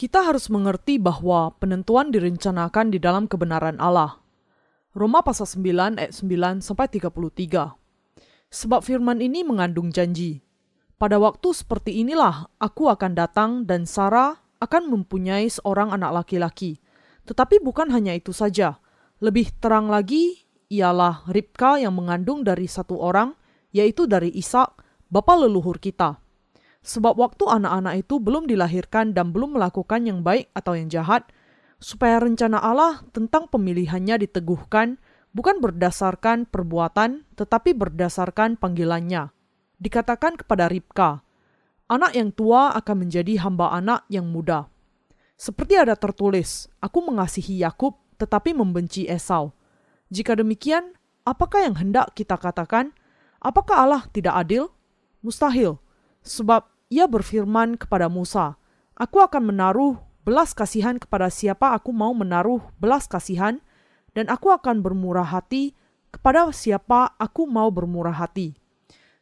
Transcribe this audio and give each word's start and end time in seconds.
kita 0.00 0.24
harus 0.24 0.48
mengerti 0.48 0.96
bahwa 0.96 1.52
penentuan 1.60 2.08
direncanakan 2.08 2.88
di 2.88 2.96
dalam 2.96 3.28
kebenaran 3.28 3.76
Allah. 3.76 4.16
Roma 4.96 5.20
pasal 5.20 5.44
9 5.44 6.00
ayat 6.00 6.16
9 6.16 6.64
sampai 6.64 6.88
33. 6.88 7.76
Sebab 8.48 8.80
firman 8.80 9.20
ini 9.20 9.44
mengandung 9.44 9.92
janji. 9.92 10.40
Pada 10.96 11.20
waktu 11.20 11.52
seperti 11.52 12.00
inilah 12.00 12.48
aku 12.56 12.88
akan 12.88 13.12
datang 13.12 13.68
dan 13.68 13.84
Sarah 13.84 14.40
akan 14.64 14.88
mempunyai 14.88 15.52
seorang 15.52 15.92
anak 15.92 16.24
laki-laki. 16.24 16.80
Tetapi 17.28 17.60
bukan 17.60 17.92
hanya 17.92 18.16
itu 18.16 18.32
saja. 18.32 18.80
Lebih 19.20 19.52
terang 19.60 19.92
lagi 19.92 20.48
ialah 20.72 21.28
Ribka 21.28 21.76
yang 21.76 21.92
mengandung 21.92 22.40
dari 22.40 22.64
satu 22.64 22.96
orang, 22.96 23.36
yaitu 23.68 24.08
dari 24.08 24.32
Ishak, 24.32 24.80
bapa 25.12 25.36
leluhur 25.36 25.76
kita. 25.76 26.16
Sebab 26.80 27.20
waktu 27.20 27.44
anak-anak 27.44 28.08
itu 28.08 28.16
belum 28.16 28.48
dilahirkan 28.48 29.12
dan 29.12 29.36
belum 29.36 29.60
melakukan 29.60 30.08
yang 30.08 30.24
baik 30.24 30.48
atau 30.56 30.72
yang 30.72 30.88
jahat, 30.88 31.28
supaya 31.76 32.16
rencana 32.20 32.56
Allah 32.56 33.04
tentang 33.12 33.48
pemilihannya 33.52 34.24
diteguhkan 34.24 34.96
bukan 35.36 35.60
berdasarkan 35.60 36.48
perbuatan, 36.48 37.28
tetapi 37.36 37.76
berdasarkan 37.76 38.56
panggilannya. 38.56 39.28
Dikatakan 39.80 40.40
kepada 40.40 40.72
Ribka, 40.72 41.20
anak 41.88 42.16
yang 42.16 42.32
tua 42.32 42.72
akan 42.72 43.08
menjadi 43.08 43.44
hamba 43.44 43.76
anak 43.76 44.08
yang 44.08 44.28
muda. 44.28 44.68
Seperti 45.36 45.76
ada 45.76 45.96
tertulis, 45.96 46.68
aku 46.80 47.00
mengasihi 47.04 47.60
Yakub 47.60 47.96
tetapi 48.20 48.52
membenci 48.52 49.08
Esau. 49.08 49.56
Jika 50.12 50.36
demikian, 50.36 50.96
apakah 51.24 51.64
yang 51.64 51.76
hendak 51.80 52.12
kita 52.12 52.36
katakan? 52.36 52.92
Apakah 53.40 53.88
Allah 53.88 54.02
tidak 54.12 54.36
adil? 54.36 54.68
Mustahil 55.24 55.80
Sebab 56.20 56.68
ia 56.92 57.08
berfirman 57.08 57.80
kepada 57.80 58.10
Musa, 58.10 58.60
Aku 59.00 59.22
akan 59.24 59.54
menaruh 59.54 59.96
belas 60.28 60.52
kasihan 60.52 61.00
kepada 61.00 61.32
siapa 61.32 61.72
aku 61.72 61.90
mau 61.90 62.12
menaruh 62.12 62.60
belas 62.76 63.08
kasihan, 63.08 63.64
dan 64.12 64.28
aku 64.28 64.52
akan 64.52 64.84
bermurah 64.84 65.24
hati 65.24 65.72
kepada 66.12 66.50
siapa 66.52 67.16
aku 67.16 67.48
mau 67.48 67.72
bermurah 67.72 68.12
hati. 68.12 68.52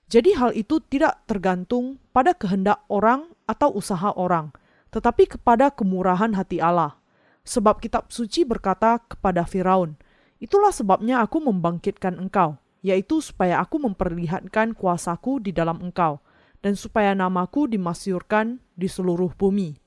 Jadi 0.08 0.32
hal 0.34 0.56
itu 0.56 0.80
tidak 0.88 1.20
tergantung 1.28 2.00
pada 2.16 2.32
kehendak 2.32 2.80
orang 2.88 3.28
atau 3.44 3.76
usaha 3.76 4.08
orang, 4.16 4.50
tetapi 4.88 5.38
kepada 5.38 5.68
kemurahan 5.68 6.32
hati 6.32 6.58
Allah. 6.64 6.96
Sebab 7.44 7.80
kitab 7.80 8.08
suci 8.08 8.44
berkata 8.44 9.00
kepada 9.04 9.44
Firaun, 9.44 9.96
Itulah 10.38 10.70
sebabnya 10.70 11.18
aku 11.20 11.42
membangkitkan 11.42 12.14
engkau, 12.16 12.56
yaitu 12.80 13.18
supaya 13.18 13.58
aku 13.58 13.82
memperlihatkan 13.82 14.72
kuasaku 14.72 15.42
di 15.42 15.50
dalam 15.50 15.82
engkau, 15.82 16.22
dan 16.64 16.74
supaya 16.74 17.14
namaku 17.14 17.70
dimasyurkan 17.70 18.58
di 18.74 18.88
seluruh 18.90 19.34
bumi. 19.34 19.78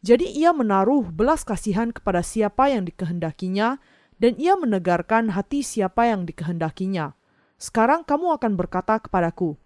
Jadi 0.00 0.30
ia 0.30 0.54
menaruh 0.54 1.10
belas 1.10 1.42
kasihan 1.42 1.90
kepada 1.90 2.22
siapa 2.22 2.70
yang 2.70 2.86
dikehendakinya, 2.86 3.82
dan 4.18 4.34
ia 4.38 4.58
menegarkan 4.58 5.34
hati 5.34 5.62
siapa 5.62 6.10
yang 6.10 6.26
dikehendakinya. 6.26 7.14
Sekarang 7.58 8.06
kamu 8.06 8.38
akan 8.38 8.54
berkata 8.54 9.02
kepadaku, 9.02 9.58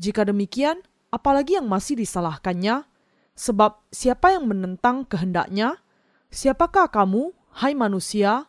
jika 0.00 0.24
demikian, 0.24 0.80
apalagi 1.12 1.60
yang 1.60 1.68
masih 1.68 1.94
disalahkannya? 2.00 2.88
Sebab 3.32 3.80
siapa 3.88 4.36
yang 4.36 4.44
menentang 4.48 5.08
kehendaknya? 5.08 5.80
Siapakah 6.32 6.88
kamu, 6.92 7.32
hai 7.56 7.72
manusia? 7.72 8.48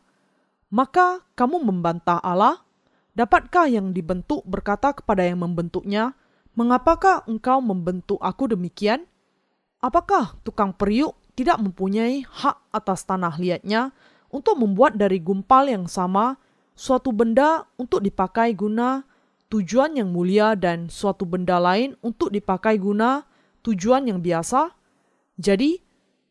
Maka 0.72 1.23
kamu 1.38 1.64
membantah 1.64 2.20
Allah? 2.20 2.64
Dapatkah 3.14 3.70
yang 3.70 3.94
dibentuk 3.94 4.42
berkata 4.50 4.92
kepada 4.92 5.23
yang 5.23 5.45
membentuknya, 5.45 6.17
Mengapakah 6.53 7.25
engkau 7.25 7.58
membentuk 7.65 8.21
aku 8.21 8.53
demikian? 8.53 9.09
Apakah 9.81 10.37
tukang 10.45 10.69
periuk 10.69 11.17
tidak 11.33 11.58
mempunyai 11.58 12.21
hak 12.21 12.61
atas 12.69 13.09
tanah 13.09 13.33
liatnya 13.41 13.89
untuk 14.30 14.61
membuat 14.61 14.93
dari 14.93 15.17
gumpal 15.17 15.65
yang 15.65 15.89
sama 15.89 16.37
suatu 16.77 17.09
benda 17.09 17.65
untuk 17.77 18.05
dipakai 18.05 18.53
guna 18.53 19.02
tujuan 19.49 19.97
yang 19.97 20.13
mulia 20.13 20.53
dan 20.53 20.93
suatu 20.93 21.25
benda 21.25 21.58
lain 21.58 21.97
untuk 22.05 22.30
dipakai 22.30 22.77
guna 22.77 23.25
tujuan 23.65 24.05
yang 24.09 24.21
biasa? 24.21 24.77
Jadi, 25.42 25.81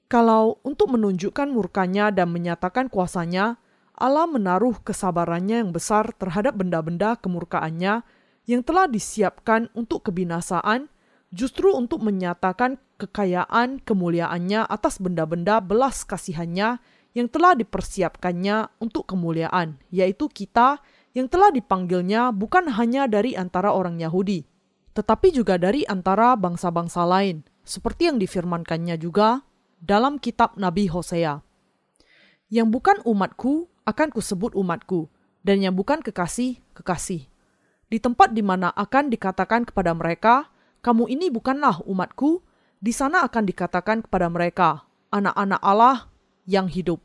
kalau 0.06 0.62
untuk 0.62 0.94
menunjukkan 0.94 1.50
murkanya 1.50 2.15
dan 2.15 2.31
menyatakan 2.31 2.87
kuasanya, 2.87 3.59
Allah 3.99 4.31
menaruh 4.31 4.78
kesabarannya 4.87 5.66
yang 5.66 5.75
besar 5.75 6.15
terhadap 6.15 6.55
benda-benda 6.59 7.19
kemurkaannya 7.19 8.06
yang 8.47 8.67
telah 8.67 8.91
disiapkan 8.91 9.71
untuk 9.75 10.11
kebinasaan, 10.11 10.91
justru 11.31 11.71
untuk 11.73 12.03
menyatakan 12.03 12.77
kekayaan 12.99 13.83
kemuliaannya 13.83 14.67
atas 14.67 14.99
benda-benda 14.99 15.63
belas 15.63 16.03
kasihannya 16.03 16.83
yang 17.13 17.29
telah 17.29 17.55
dipersiapkannya 17.55 18.79
untuk 18.83 19.09
kemuliaan, 19.09 19.79
yaitu 19.93 20.27
kita 20.29 20.81
yang 21.13 21.29
telah 21.29 21.53
dipanggilnya 21.53 22.33
bukan 22.33 22.73
hanya 22.73 23.05
dari 23.05 23.37
antara 23.37 23.71
orang 23.73 24.01
Yahudi, 24.01 24.49
tetapi 24.97 25.33
juga 25.33 25.61
dari 25.61 25.85
antara 25.85 26.35
bangsa-bangsa 26.37 27.05
lain, 27.05 27.45
seperti 27.63 28.09
yang 28.09 28.17
difirmankannya 28.17 28.97
juga 28.97 29.45
dalam 29.79 30.17
kitab 30.17 30.57
Nabi 30.57 30.89
Hosea. 30.89 31.45
Yang 32.49 32.69
bukan 32.69 32.97
umatku 33.05 33.69
akan 33.85 34.09
kusebut 34.13 34.57
umatku, 34.57 35.09
dan 35.43 35.61
yang 35.61 35.75
bukan 35.77 36.01
kekasih, 36.01 36.63
kekasih 36.73 37.31
di 37.93 38.01
tempat 38.01 38.33
di 38.33 38.41
mana 38.41 38.73
akan 38.73 39.13
dikatakan 39.13 39.69
kepada 39.69 39.93
mereka, 39.93 40.49
"Kamu 40.81 41.13
ini 41.13 41.29
bukanlah 41.29 41.85
umatku," 41.85 42.41
di 42.81 42.89
sana 42.89 43.21
akan 43.29 43.45
dikatakan 43.45 44.09
kepada 44.09 44.33
mereka, 44.33 44.89
"Anak-anak 45.13 45.61
Allah 45.61 46.09
yang 46.49 46.73
hidup." 46.73 47.05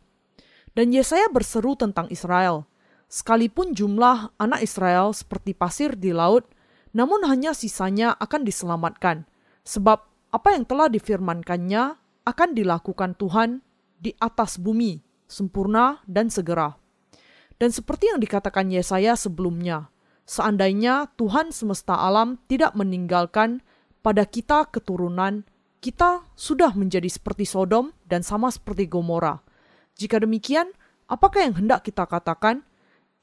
Dan 0.71 0.95
Yesaya 0.95 1.27
berseru 1.27 1.75
tentang 1.75 2.07
Israel, 2.07 2.63
sekalipun 3.11 3.75
jumlah 3.75 4.31
anak 4.39 4.63
Israel 4.63 5.11
seperti 5.11 5.51
pasir 5.51 5.99
di 5.99 6.15
laut, 6.15 6.47
namun 6.95 7.27
hanya 7.27 7.51
sisanya 7.51 8.15
akan 8.23 8.47
diselamatkan, 8.47 9.27
sebab 9.67 10.07
apa 10.31 10.55
yang 10.55 10.63
telah 10.63 10.87
difirmankannya 10.87 11.99
akan 12.23 12.49
dilakukan 12.55 13.11
Tuhan 13.19 13.59
di 13.99 14.15
atas 14.23 14.55
bumi, 14.55 15.03
sempurna 15.27 15.99
dan 16.07 16.31
segera. 16.31 16.79
Dan 17.59 17.75
seperti 17.75 18.07
yang 18.07 18.23
dikatakan 18.23 18.71
Yesaya 18.71 19.19
sebelumnya, 19.19 19.91
Seandainya 20.27 21.07
Tuhan 21.15 21.55
semesta 21.55 21.95
alam 21.95 22.35
tidak 22.51 22.75
meninggalkan 22.75 23.63
pada 24.03 24.27
kita 24.27 24.67
keturunan, 24.67 25.47
kita 25.79 26.27
sudah 26.35 26.75
menjadi 26.75 27.07
seperti 27.07 27.47
Sodom 27.47 27.95
dan 28.03 28.27
sama 28.27 28.51
seperti 28.51 28.91
Gomora. 28.91 29.39
Jika 29.95 30.19
demikian, 30.19 30.67
apakah 31.07 31.47
yang 31.47 31.55
hendak 31.55 31.87
kita 31.87 32.03
katakan? 32.03 32.67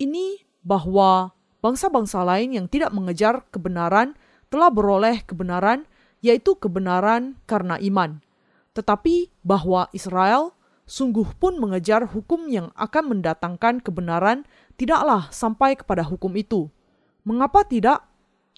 Ini 0.01 0.49
bahwa 0.65 1.37
bangsa-bangsa 1.61 2.25
lain 2.25 2.57
yang 2.57 2.67
tidak 2.73 2.89
mengejar 2.97 3.45
kebenaran 3.53 4.17
telah 4.49 4.73
beroleh 4.73 5.21
kebenaran, 5.29 5.85
yaitu 6.25 6.57
kebenaran 6.57 7.37
karena 7.45 7.77
iman. 7.85 8.25
Tetapi 8.73 9.45
bahwa 9.45 9.93
Israel 9.93 10.57
sungguh 10.89 11.37
pun 11.37 11.61
mengejar 11.61 12.09
hukum 12.09 12.49
yang 12.49 12.73
akan 12.81 13.13
mendatangkan 13.13 13.85
kebenaran, 13.85 14.49
tidaklah 14.81 15.29
sampai 15.29 15.77
kepada 15.77 16.01
hukum 16.01 16.33
itu. 16.33 16.73
Mengapa 17.25 17.65
tidak? 17.65 18.05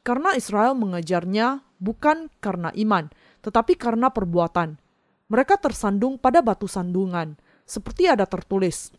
Karena 0.03 0.35
Israel 0.35 0.75
mengejarnya 0.75 1.63
bukan 1.79 2.31
karena 2.39 2.71
iman, 2.75 3.11
tetapi 3.43 3.79
karena 3.79 4.11
perbuatan. 4.11 4.79
Mereka 5.27 5.59
tersandung 5.59 6.19
pada 6.19 6.43
batu 6.43 6.71
sandungan, 6.71 7.35
seperti 7.67 8.07
ada 8.07 8.27
tertulis. 8.27 8.95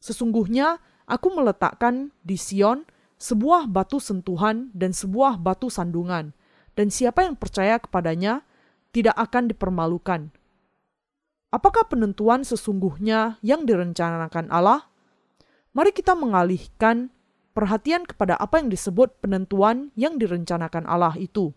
Sesungguhnya 0.00 0.76
aku 1.08 1.32
meletakkan 1.32 2.12
di 2.20 2.36
Sion 2.36 2.84
sebuah 3.16 3.70
batu 3.70 4.02
sentuhan 4.02 4.68
dan 4.76 4.92
sebuah 4.92 5.40
batu 5.40 5.72
sandungan, 5.72 6.36
dan 6.76 6.88
siapa 6.92 7.24
yang 7.24 7.36
percaya 7.36 7.80
kepadanya 7.80 8.44
tidak 8.92 9.16
akan 9.16 9.48
dipermalukan. 9.48 10.20
Apakah 11.52 11.84
penentuan 11.88 12.48
sesungguhnya 12.48 13.36
yang 13.44 13.68
direncanakan 13.68 14.48
Allah? 14.48 14.88
Mari 15.72 15.92
kita 15.92 16.12
mengalihkan 16.16 17.12
perhatian 17.52 18.08
kepada 18.08 18.36
apa 18.40 18.60
yang 18.60 18.72
disebut 18.72 19.20
penentuan 19.20 19.92
yang 19.96 20.16
direncanakan 20.16 20.88
Allah 20.88 21.16
itu. 21.20 21.52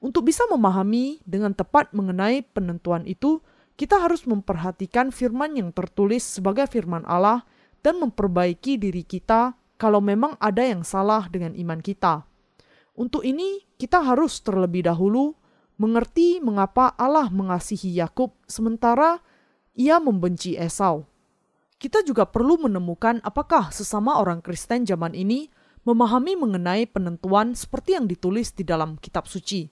Untuk 0.00 0.28
bisa 0.28 0.44
memahami 0.46 1.24
dengan 1.24 1.56
tepat 1.56 1.90
mengenai 1.96 2.44
penentuan 2.52 3.08
itu, 3.08 3.40
kita 3.76 4.00
harus 4.00 4.24
memperhatikan 4.28 5.12
firman 5.12 5.56
yang 5.56 5.72
tertulis 5.72 6.24
sebagai 6.24 6.68
firman 6.68 7.04
Allah 7.08 7.44
dan 7.80 8.00
memperbaiki 8.00 8.80
diri 8.80 9.04
kita 9.04 9.56
kalau 9.76 10.00
memang 10.00 10.36
ada 10.40 10.64
yang 10.64 10.84
salah 10.84 11.28
dengan 11.28 11.52
iman 11.56 11.80
kita. 11.80 12.24
Untuk 12.96 13.24
ini, 13.24 13.64
kita 13.76 14.00
harus 14.00 14.40
terlebih 14.40 14.88
dahulu 14.88 15.36
mengerti 15.76 16.40
mengapa 16.40 16.96
Allah 16.96 17.28
mengasihi 17.28 17.92
Yakub 18.00 18.32
sementara 18.48 19.20
ia 19.76 20.00
membenci 20.00 20.56
Esau. 20.56 21.04
Kita 21.76 22.00
juga 22.00 22.24
perlu 22.24 22.56
menemukan 22.56 23.20
apakah 23.20 23.68
sesama 23.68 24.16
orang 24.16 24.40
Kristen 24.40 24.88
zaman 24.88 25.12
ini 25.12 25.52
memahami 25.84 26.32
mengenai 26.34 26.88
penentuan 26.88 27.52
seperti 27.52 28.00
yang 28.00 28.08
ditulis 28.08 28.56
di 28.56 28.64
dalam 28.64 28.96
kitab 28.96 29.28
suci. 29.28 29.68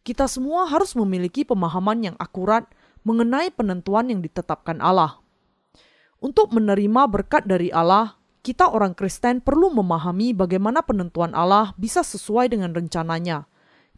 Kita 0.00 0.24
semua 0.30 0.70
harus 0.70 0.96
memiliki 0.96 1.44
pemahaman 1.44 2.06
yang 2.06 2.16
akurat 2.16 2.70
mengenai 3.04 3.52
penentuan 3.52 4.08
yang 4.08 4.22
ditetapkan 4.22 4.80
Allah. 4.80 5.20
Untuk 6.22 6.54
menerima 6.54 7.10
berkat 7.10 7.44
dari 7.44 7.68
Allah, 7.74 8.16
kita 8.40 8.72
orang 8.72 8.96
Kristen 8.96 9.44
perlu 9.44 9.68
memahami 9.74 10.32
bagaimana 10.32 10.80
penentuan 10.80 11.36
Allah 11.36 11.76
bisa 11.76 12.00
sesuai 12.00 12.48
dengan 12.48 12.72
rencananya. 12.72 13.44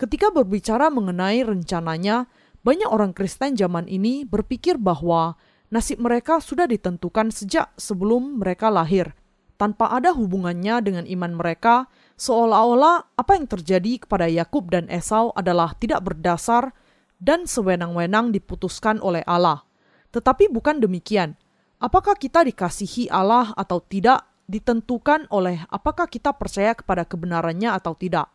Ketika 0.00 0.34
berbicara 0.34 0.90
mengenai 0.90 1.46
rencananya, 1.46 2.26
banyak 2.66 2.90
orang 2.90 3.14
Kristen 3.14 3.54
zaman 3.54 3.86
ini 3.86 4.26
berpikir 4.26 4.78
bahwa 4.80 5.38
nasib 5.72 6.04
mereka 6.04 6.38
sudah 6.38 6.68
ditentukan 6.68 7.32
sejak 7.32 7.72
sebelum 7.80 8.44
mereka 8.44 8.68
lahir, 8.68 9.16
tanpa 9.56 9.88
ada 9.88 10.12
hubungannya 10.12 10.84
dengan 10.84 11.04
iman 11.08 11.32
mereka, 11.32 11.88
seolah-olah 12.20 13.16
apa 13.16 13.32
yang 13.40 13.48
terjadi 13.48 14.04
kepada 14.04 14.28
Yakub 14.28 14.68
dan 14.68 14.86
Esau 14.92 15.32
adalah 15.32 15.72
tidak 15.80 16.04
berdasar 16.04 16.76
dan 17.16 17.48
sewenang-wenang 17.48 18.30
diputuskan 18.36 19.00
oleh 19.00 19.24
Allah. 19.24 19.64
Tetapi 20.12 20.52
bukan 20.52 20.84
demikian. 20.84 21.40
Apakah 21.80 22.14
kita 22.14 22.44
dikasihi 22.46 23.10
Allah 23.10 23.50
atau 23.56 23.80
tidak 23.82 24.28
ditentukan 24.52 25.30
oleh 25.32 25.64
apakah 25.72 26.04
kita 26.10 26.34
percaya 26.36 26.76
kepada 26.76 27.06
kebenarannya 27.08 27.72
atau 27.72 27.96
tidak. 27.96 28.28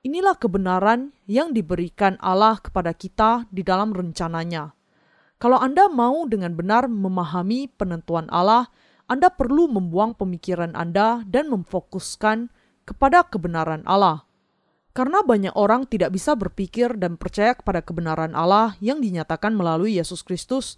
Inilah 0.00 0.34
kebenaran 0.34 1.12
yang 1.28 1.52
diberikan 1.52 2.16
Allah 2.18 2.56
kepada 2.58 2.96
kita 2.96 3.44
di 3.52 3.60
dalam 3.60 3.92
rencananya. 3.92 4.72
Kalau 5.40 5.56
Anda 5.56 5.88
mau 5.88 6.28
dengan 6.28 6.52
benar 6.52 6.84
memahami 6.84 7.72
penentuan 7.72 8.28
Allah, 8.28 8.68
Anda 9.08 9.32
perlu 9.32 9.72
membuang 9.72 10.12
pemikiran 10.12 10.76
Anda 10.76 11.24
dan 11.24 11.48
memfokuskan 11.48 12.52
kepada 12.84 13.24
kebenaran 13.24 13.80
Allah. 13.88 14.28
Karena 14.92 15.24
banyak 15.24 15.56
orang 15.56 15.88
tidak 15.88 16.12
bisa 16.12 16.36
berpikir 16.36 16.92
dan 17.00 17.16
percaya 17.16 17.56
kepada 17.56 17.80
kebenaran 17.80 18.36
Allah 18.36 18.76
yang 18.84 19.00
dinyatakan 19.00 19.56
melalui 19.56 19.96
Yesus 19.96 20.20
Kristus, 20.20 20.76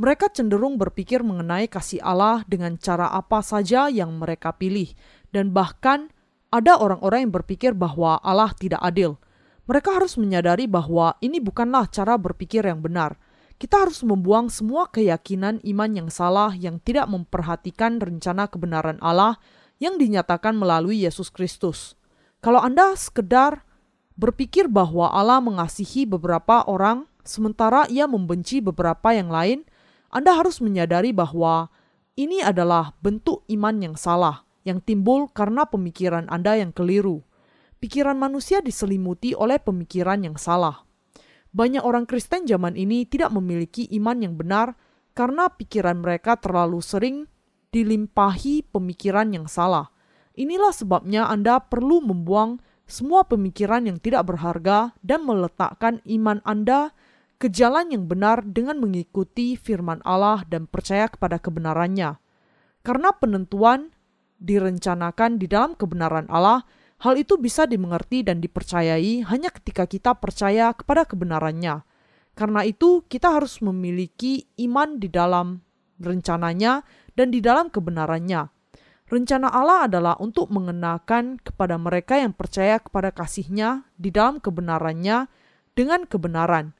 mereka 0.00 0.32
cenderung 0.32 0.80
berpikir 0.80 1.20
mengenai 1.20 1.68
kasih 1.68 2.00
Allah 2.00 2.48
dengan 2.48 2.80
cara 2.80 3.12
apa 3.12 3.44
saja 3.44 3.92
yang 3.92 4.16
mereka 4.16 4.56
pilih, 4.56 4.88
dan 5.36 5.52
bahkan 5.52 6.08
ada 6.48 6.80
orang-orang 6.80 7.28
yang 7.28 7.34
berpikir 7.34 7.76
bahwa 7.76 8.16
Allah 8.24 8.56
tidak 8.56 8.80
adil. 8.80 9.20
Mereka 9.68 10.00
harus 10.00 10.16
menyadari 10.16 10.64
bahwa 10.64 11.12
ini 11.20 11.44
bukanlah 11.44 11.92
cara 11.92 12.16
berpikir 12.16 12.64
yang 12.64 12.80
benar. 12.80 13.20
Kita 13.58 13.82
harus 13.82 14.06
membuang 14.06 14.46
semua 14.48 14.86
keyakinan 14.86 15.58
iman 15.66 15.90
yang 15.90 16.08
salah 16.14 16.54
yang 16.54 16.78
tidak 16.78 17.10
memperhatikan 17.10 17.98
rencana 17.98 18.46
kebenaran 18.46 19.02
Allah 19.02 19.42
yang 19.82 19.98
dinyatakan 19.98 20.54
melalui 20.54 21.02
Yesus 21.02 21.28
Kristus. 21.34 21.98
Kalau 22.38 22.62
Anda 22.62 22.94
sekedar 22.94 23.66
berpikir 24.14 24.70
bahwa 24.70 25.10
Allah 25.10 25.42
mengasihi 25.42 26.06
beberapa 26.06 26.62
orang 26.70 27.10
sementara 27.26 27.90
ia 27.90 28.06
membenci 28.06 28.62
beberapa 28.62 29.10
yang 29.10 29.30
lain, 29.30 29.66
anda 30.08 30.32
harus 30.32 30.64
menyadari 30.64 31.12
bahwa 31.12 31.68
ini 32.16 32.40
adalah 32.40 32.96
bentuk 33.04 33.44
iman 33.52 33.76
yang 33.76 33.92
salah 33.92 34.48
yang 34.64 34.80
timbul 34.80 35.28
karena 35.28 35.68
pemikiran 35.68 36.24
Anda 36.32 36.56
yang 36.56 36.72
keliru. 36.72 37.24
Pikiran 37.78 38.16
manusia 38.16 38.64
diselimuti 38.64 39.36
oleh 39.36 39.60
pemikiran 39.60 40.24
yang 40.24 40.36
salah. 40.40 40.87
Banyak 41.52 41.80
orang 41.80 42.04
Kristen 42.04 42.44
zaman 42.44 42.76
ini 42.76 43.08
tidak 43.08 43.32
memiliki 43.32 43.88
iman 43.96 44.20
yang 44.20 44.36
benar 44.36 44.76
karena 45.16 45.48
pikiran 45.48 45.98
mereka 45.98 46.36
terlalu 46.36 46.78
sering 46.84 47.26
dilimpahi 47.72 48.68
pemikiran 48.68 49.32
yang 49.32 49.46
salah. 49.48 49.90
Inilah 50.38 50.70
sebabnya 50.70 51.26
Anda 51.26 51.58
perlu 51.58 52.04
membuang 52.04 52.62
semua 52.88 53.26
pemikiran 53.26 53.84
yang 53.84 53.98
tidak 54.00 54.30
berharga 54.30 54.96
dan 55.04 55.26
meletakkan 55.26 56.00
iman 56.06 56.40
Anda 56.46 56.94
ke 57.38 57.52
jalan 57.52 57.94
yang 57.94 58.10
benar 58.10 58.42
dengan 58.42 58.82
mengikuti 58.82 59.54
firman 59.54 60.02
Allah 60.02 60.42
dan 60.48 60.66
percaya 60.66 61.06
kepada 61.06 61.38
kebenarannya. 61.38 62.18
Karena 62.82 63.10
penentuan 63.14 63.94
direncanakan 64.38 65.38
di 65.38 65.46
dalam 65.50 65.74
kebenaran 65.74 66.26
Allah, 66.30 66.62
hal 67.02 67.14
itu 67.18 67.38
bisa 67.38 67.66
dimengerti 67.66 68.26
dan 68.26 68.38
dipercayai 68.42 69.26
hanya 69.26 69.50
ketika 69.50 69.86
kita 69.86 70.14
percaya 70.18 70.74
kepada 70.74 71.06
kebenarannya. 71.06 71.82
Karena 72.38 72.62
itu, 72.62 73.02
kita 73.10 73.34
harus 73.34 73.58
memiliki 73.58 74.46
iman 74.62 75.02
di 75.02 75.10
dalam 75.10 75.58
rencananya 75.98 76.86
dan 77.18 77.34
di 77.34 77.42
dalam 77.42 77.66
kebenarannya. 77.66 78.46
Rencana 79.08 79.50
Allah 79.50 79.90
adalah 79.90 80.14
untuk 80.22 80.52
mengenakan 80.52 81.42
kepada 81.42 81.74
mereka 81.80 82.20
yang 82.20 82.36
percaya 82.36 82.78
kepada 82.78 83.10
kasihnya 83.10 83.88
di 83.98 84.14
dalam 84.14 84.38
kebenarannya 84.38 85.26
dengan 85.74 86.06
kebenaran 86.06 86.78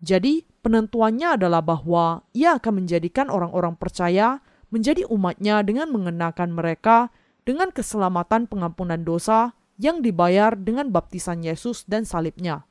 jadi, 0.00 0.48
penentuannya 0.64 1.36
adalah 1.36 1.60
bahwa 1.60 2.24
ia 2.32 2.56
akan 2.56 2.84
menjadikan 2.84 3.28
orang-orang 3.28 3.76
percaya 3.76 4.40
menjadi 4.72 5.04
umatnya 5.12 5.60
dengan 5.60 5.92
mengenakan 5.92 6.56
mereka 6.56 7.12
dengan 7.44 7.68
keselamatan 7.68 8.48
pengampunan 8.48 9.04
dosa 9.04 9.52
yang 9.80 10.04
dibayar 10.04 10.52
dengan 10.52 10.92
baptisan 10.92 11.40
Yesus 11.40 11.88
dan 11.88 12.04
salibnya. 12.04 12.68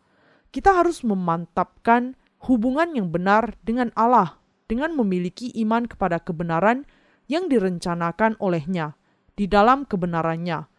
Kita 0.54 0.78
harus 0.78 1.02
memantapkan 1.02 2.14
hubungan 2.46 2.94
yang 2.94 3.10
benar 3.10 3.58
dengan 3.66 3.90
Allah 3.98 4.38
dengan 4.70 4.94
memiliki 4.94 5.50
iman 5.66 5.90
kepada 5.90 6.22
kebenaran 6.22 6.86
yang 7.26 7.50
direncanakan 7.50 8.38
olehnya 8.38 8.94
di 9.34 9.50
dalam 9.50 9.90
kebenarannya. 9.90 10.70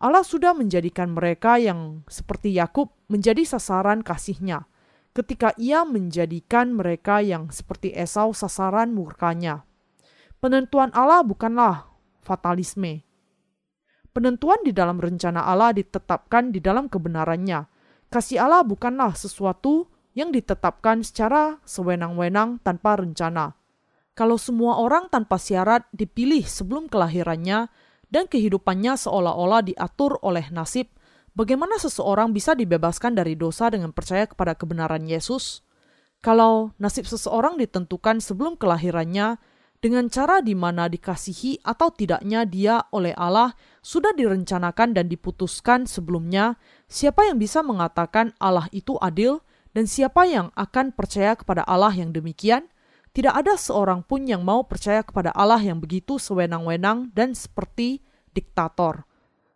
Allah 0.00 0.24
sudah 0.24 0.54
menjadikan 0.54 1.12
mereka 1.12 1.58
yang 1.58 2.06
seperti 2.06 2.54
Yakub 2.54 2.94
menjadi 3.10 3.42
sasaran 3.44 4.00
kasihnya 4.06 4.70
ketika 5.10 5.50
ia 5.58 5.82
menjadikan 5.82 6.70
mereka 6.70 7.18
yang 7.18 7.50
seperti 7.50 7.90
Esau 7.92 8.30
sasaran 8.30 8.94
murkanya. 8.94 9.66
Penentuan 10.38 10.94
Allah 10.94 11.20
bukanlah 11.26 11.90
fatalisme. 12.22 13.09
Penentuan 14.10 14.58
di 14.66 14.74
dalam 14.74 14.98
rencana 14.98 15.46
Allah 15.46 15.70
ditetapkan 15.74 16.50
di 16.50 16.58
dalam 16.58 16.90
kebenarannya. 16.90 17.66
Kasih 18.10 18.42
Allah 18.42 18.66
bukanlah 18.66 19.14
sesuatu 19.14 19.86
yang 20.18 20.34
ditetapkan 20.34 21.06
secara 21.06 21.62
sewenang-wenang 21.62 22.58
tanpa 22.66 22.98
rencana. 22.98 23.54
Kalau 24.18 24.34
semua 24.34 24.82
orang 24.82 25.06
tanpa 25.06 25.38
syarat 25.38 25.86
dipilih 25.94 26.42
sebelum 26.42 26.90
kelahirannya 26.90 27.70
dan 28.10 28.26
kehidupannya 28.26 28.98
seolah-olah 28.98 29.62
diatur 29.70 30.18
oleh 30.26 30.50
nasib, 30.50 30.90
Bagaimana 31.30 31.78
seseorang 31.78 32.34
bisa 32.34 32.58
dibebaskan 32.58 33.14
dari 33.14 33.38
dosa 33.38 33.70
dengan 33.70 33.94
percaya 33.94 34.26
kepada 34.26 34.58
kebenaran 34.58 35.06
Yesus? 35.06 35.62
Kalau 36.20 36.74
nasib 36.76 37.06
seseorang 37.06 37.54
ditentukan 37.56 38.18
sebelum 38.18 38.58
kelahirannya 38.58 39.38
dengan 39.80 40.12
cara 40.12 40.44
di 40.44 40.52
mana 40.52 40.92
dikasihi 40.92 41.64
atau 41.64 41.88
tidaknya 41.88 42.44
dia 42.44 42.84
oleh 42.92 43.16
Allah 43.16 43.56
sudah 43.80 44.12
direncanakan 44.12 44.92
dan 44.92 45.08
diputuskan 45.08 45.88
sebelumnya, 45.88 46.60
siapa 46.84 47.24
yang 47.24 47.40
bisa 47.40 47.64
mengatakan 47.64 48.36
Allah 48.36 48.68
itu 48.76 49.00
adil 49.00 49.40
dan 49.72 49.88
siapa 49.88 50.28
yang 50.28 50.52
akan 50.52 50.92
percaya 50.92 51.32
kepada 51.32 51.64
Allah 51.64 51.96
yang 51.96 52.12
demikian? 52.12 52.68
Tidak 53.10 53.32
ada 53.32 53.56
seorang 53.56 54.04
pun 54.04 54.28
yang 54.28 54.44
mau 54.44 54.68
percaya 54.68 55.00
kepada 55.00 55.32
Allah 55.32 55.58
yang 55.58 55.80
begitu 55.80 56.20
sewenang-wenang 56.20 57.10
dan 57.16 57.32
seperti 57.34 58.04
diktator. 58.36 59.08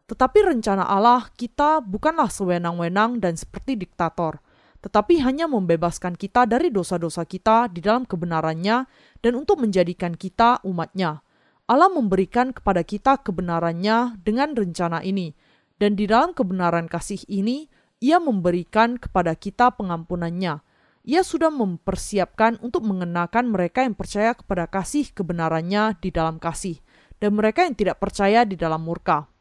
Tetapi 0.09 0.41
rencana 0.41 0.89
Allah 0.89 1.29
kita 1.37 1.85
bukanlah 1.85 2.33
sewenang-wenang 2.33 3.21
dan 3.21 3.37
seperti 3.37 3.77
diktator, 3.77 4.41
tetapi 4.85 5.25
hanya 5.25 5.49
membebaskan 5.49 6.13
kita 6.13 6.45
dari 6.45 6.69
dosa-dosa 6.69 7.25
kita 7.25 7.73
di 7.73 7.81
dalam 7.81 8.05
kebenarannya 8.05 8.85
dan 9.25 9.33
untuk 9.33 9.65
menjadikan 9.65 10.13
kita 10.13 10.61
umatnya. 10.61 11.25
Allah 11.65 11.89
memberikan 11.89 12.53
kepada 12.53 12.85
kita 12.85 13.17
kebenarannya 13.25 14.21
dengan 14.21 14.53
rencana 14.53 15.01
ini, 15.01 15.33
dan 15.81 15.97
di 15.97 16.05
dalam 16.05 16.37
kebenaran 16.37 16.85
kasih 16.85 17.25
ini, 17.33 17.73
ia 18.05 18.21
memberikan 18.21 19.01
kepada 19.01 19.33
kita 19.33 19.73
pengampunannya. 19.73 20.61
Ia 21.09 21.25
sudah 21.25 21.49
mempersiapkan 21.49 22.61
untuk 22.61 22.85
mengenakan 22.85 23.49
mereka 23.49 23.89
yang 23.89 23.97
percaya 23.97 24.37
kepada 24.37 24.69
kasih 24.69 25.09
kebenarannya 25.17 25.97
di 25.97 26.13
dalam 26.13 26.37
kasih, 26.37 26.77
dan 27.17 27.33
mereka 27.33 27.65
yang 27.65 27.73
tidak 27.73 27.97
percaya 27.97 28.45
di 28.45 28.61
dalam 28.61 28.85
murka. 28.85 29.33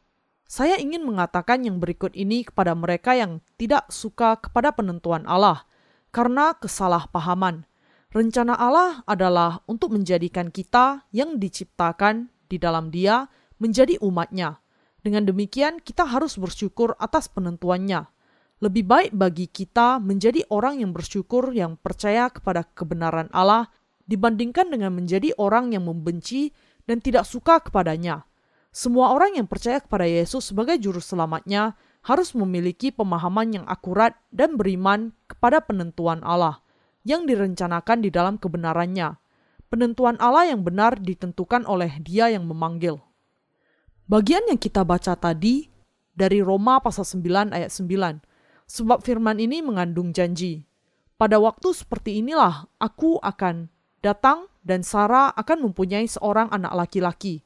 Saya 0.44 0.76
ingin 0.76 1.08
mengatakan 1.08 1.64
yang 1.64 1.80
berikut 1.80 2.12
ini 2.12 2.44
kepada 2.44 2.76
mereka 2.76 3.16
yang 3.16 3.40
tidak 3.56 3.88
suka 3.88 4.36
kepada 4.36 4.76
penentuan 4.76 5.24
Allah, 5.24 5.64
karena 6.12 6.52
kesalahpahaman. 6.54 7.64
Rencana 8.14 8.54
Allah 8.54 9.02
adalah 9.10 9.64
untuk 9.66 9.90
menjadikan 9.90 10.54
kita 10.54 11.02
yang 11.10 11.42
diciptakan 11.42 12.30
di 12.46 12.62
dalam 12.62 12.94
Dia 12.94 13.26
menjadi 13.58 13.98
umatnya. 13.98 14.62
Dengan 15.02 15.26
demikian, 15.26 15.82
kita 15.82 16.06
harus 16.06 16.38
bersyukur 16.38 16.94
atas 17.02 17.26
penentuannya. 17.26 18.06
Lebih 18.62 18.84
baik 18.86 19.12
bagi 19.12 19.50
kita 19.50 19.98
menjadi 19.98 20.46
orang 20.48 20.80
yang 20.80 20.94
bersyukur 20.94 21.50
yang 21.50 21.74
percaya 21.76 22.30
kepada 22.30 22.64
kebenaran 22.72 23.28
Allah 23.34 23.68
dibandingkan 24.06 24.70
dengan 24.70 24.94
menjadi 24.94 25.34
orang 25.36 25.74
yang 25.74 25.84
membenci 25.84 26.54
dan 26.88 27.02
tidak 27.02 27.28
suka 27.28 27.60
kepadanya. 27.60 28.24
Semua 28.74 29.14
orang 29.14 29.38
yang 29.38 29.46
percaya 29.46 29.78
kepada 29.78 30.02
Yesus 30.02 30.50
sebagai 30.50 30.74
juru 30.82 30.98
selamatnya 30.98 31.78
harus 32.02 32.34
memiliki 32.34 32.90
pemahaman 32.90 33.62
yang 33.62 33.64
akurat 33.70 34.18
dan 34.34 34.58
beriman 34.58 35.14
kepada 35.30 35.62
penentuan 35.62 36.18
Allah. 36.26 36.58
yang 37.04 37.28
direncanakan 37.28 38.00
di 38.00 38.08
dalam 38.08 38.40
kebenarannya. 38.40 39.20
Penentuan 39.68 40.16
Allah 40.18 40.48
yang 40.48 40.64
benar 40.64 40.96
ditentukan 40.96 41.68
oleh 41.68 42.00
Dia 42.00 42.32
yang 42.32 42.48
memanggil. 42.48 42.96
Bagian 44.08 44.48
yang 44.48 44.56
kita 44.56 44.88
baca 44.88 45.12
tadi 45.12 45.68
dari 46.16 46.40
Roma 46.40 46.80
pasal 46.80 47.04
9 47.04 47.52
ayat 47.52 47.68
9. 47.68 48.24
Sebab 48.64 49.04
firman 49.04 49.36
ini 49.36 49.60
mengandung 49.60 50.16
janji. 50.16 50.64
Pada 51.20 51.36
waktu 51.36 51.76
seperti 51.76 52.24
inilah 52.24 52.72
aku 52.80 53.20
akan 53.20 53.68
datang 54.00 54.48
dan 54.64 54.80
Sarah 54.80 55.28
akan 55.36 55.68
mempunyai 55.68 56.08
seorang 56.08 56.48
anak 56.56 56.72
laki-laki. 56.72 57.44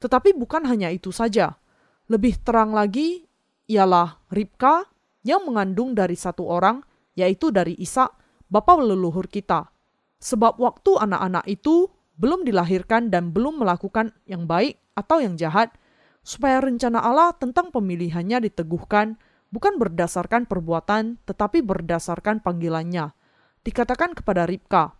Tetapi 0.00 0.32
bukan 0.32 0.64
hanya 0.64 0.88
itu 0.88 1.12
saja. 1.12 1.60
Lebih 2.08 2.40
terang 2.40 2.72
lagi 2.72 3.28
ialah 3.70 4.18
Ribka 4.32 4.88
yang 5.22 5.44
mengandung 5.46 5.92
dari 5.92 6.16
satu 6.16 6.48
orang, 6.48 6.80
yaitu 7.14 7.52
dari 7.52 7.76
Ishak, 7.76 8.10
bapa 8.48 8.74
leluhur 8.80 9.28
kita. 9.28 9.68
Sebab 10.20 10.56
waktu 10.58 10.96
anak-anak 10.96 11.44
itu 11.46 11.88
belum 12.20 12.44
dilahirkan 12.44 13.08
dan 13.08 13.32
belum 13.32 13.64
melakukan 13.64 14.12
yang 14.28 14.44
baik 14.44 14.80
atau 14.96 15.20
yang 15.20 15.36
jahat, 15.36 15.72
supaya 16.20 16.60
rencana 16.60 17.00
Allah 17.00 17.32
tentang 17.36 17.72
pemilihannya 17.72 18.48
diteguhkan, 18.50 19.16
bukan 19.48 19.80
berdasarkan 19.80 20.44
perbuatan, 20.44 21.20
tetapi 21.24 21.64
berdasarkan 21.64 22.44
panggilannya. 22.44 23.12
Dikatakan 23.64 24.16
kepada 24.16 24.44
Ribka, 24.44 24.96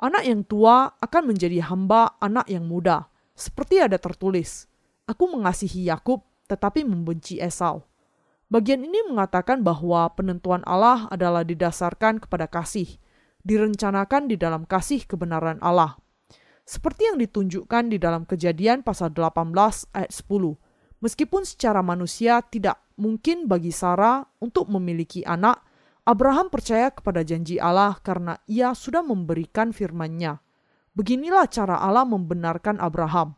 anak 0.00 0.24
yang 0.24 0.44
tua 0.44 0.92
akan 1.00 1.22
menjadi 1.32 1.64
hamba 1.64 2.16
anak 2.20 2.48
yang 2.48 2.64
muda, 2.68 3.11
seperti 3.34 3.82
ada 3.82 3.96
tertulis, 3.96 4.72
Aku 5.02 5.26
mengasihi 5.26 5.90
Yakub, 5.90 6.22
tetapi 6.46 6.86
membenci 6.86 7.42
Esau. 7.42 7.82
Bagian 8.46 8.86
ini 8.86 9.02
mengatakan 9.08 9.66
bahwa 9.66 10.06
penentuan 10.14 10.62
Allah 10.62 11.10
adalah 11.10 11.42
didasarkan 11.42 12.22
kepada 12.22 12.46
kasih, 12.46 13.00
direncanakan 13.42 14.30
di 14.30 14.38
dalam 14.38 14.62
kasih 14.62 15.02
kebenaran 15.02 15.58
Allah. 15.58 15.98
Seperti 16.62 17.10
yang 17.10 17.18
ditunjukkan 17.18 17.90
di 17.90 17.98
dalam 17.98 18.22
kejadian 18.22 18.86
pasal 18.86 19.10
18 19.10 19.50
ayat 19.90 20.12
10. 20.14 21.02
Meskipun 21.02 21.42
secara 21.42 21.82
manusia 21.82 22.38
tidak 22.46 22.78
mungkin 22.94 23.50
bagi 23.50 23.74
Sarah 23.74 24.22
untuk 24.38 24.70
memiliki 24.70 25.26
anak, 25.26 25.66
Abraham 26.06 26.46
percaya 26.46 26.94
kepada 26.94 27.26
janji 27.26 27.58
Allah 27.58 27.98
karena 28.06 28.38
ia 28.46 28.70
sudah 28.70 29.02
memberikan 29.02 29.74
firman-Nya. 29.74 30.38
Beginilah 30.92 31.48
cara 31.48 31.80
Allah 31.80 32.04
membenarkan 32.04 32.76
Abraham. 32.76 33.32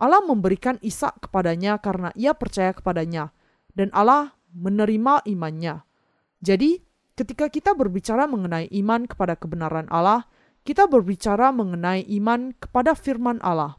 Allah 0.00 0.20
memberikan 0.24 0.80
Ishak 0.80 1.28
kepadanya 1.28 1.80
karena 1.80 2.12
ia 2.16 2.32
percaya 2.32 2.72
kepadanya, 2.72 3.32
dan 3.76 3.92
Allah 3.92 4.32
menerima 4.52 5.24
imannya. 5.28 5.84
Jadi, 6.40 6.80
ketika 7.16 7.52
kita 7.52 7.76
berbicara 7.76 8.24
mengenai 8.24 8.68
iman 8.80 9.04
kepada 9.04 9.36
kebenaran 9.36 9.88
Allah, 9.92 10.24
kita 10.64 10.88
berbicara 10.88 11.52
mengenai 11.52 12.04
iman 12.20 12.56
kepada 12.56 12.96
firman 12.96 13.40
Allah. 13.44 13.76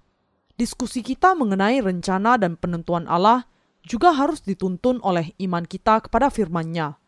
Diskusi 0.58 1.02
kita 1.02 1.34
mengenai 1.34 1.82
rencana 1.82 2.38
dan 2.38 2.54
penentuan 2.54 3.10
Allah 3.10 3.50
juga 3.82 4.14
harus 4.14 4.46
dituntun 4.46 5.02
oleh 5.02 5.34
iman 5.42 5.66
kita 5.66 6.06
kepada 6.06 6.30
firman-Nya. 6.30 7.02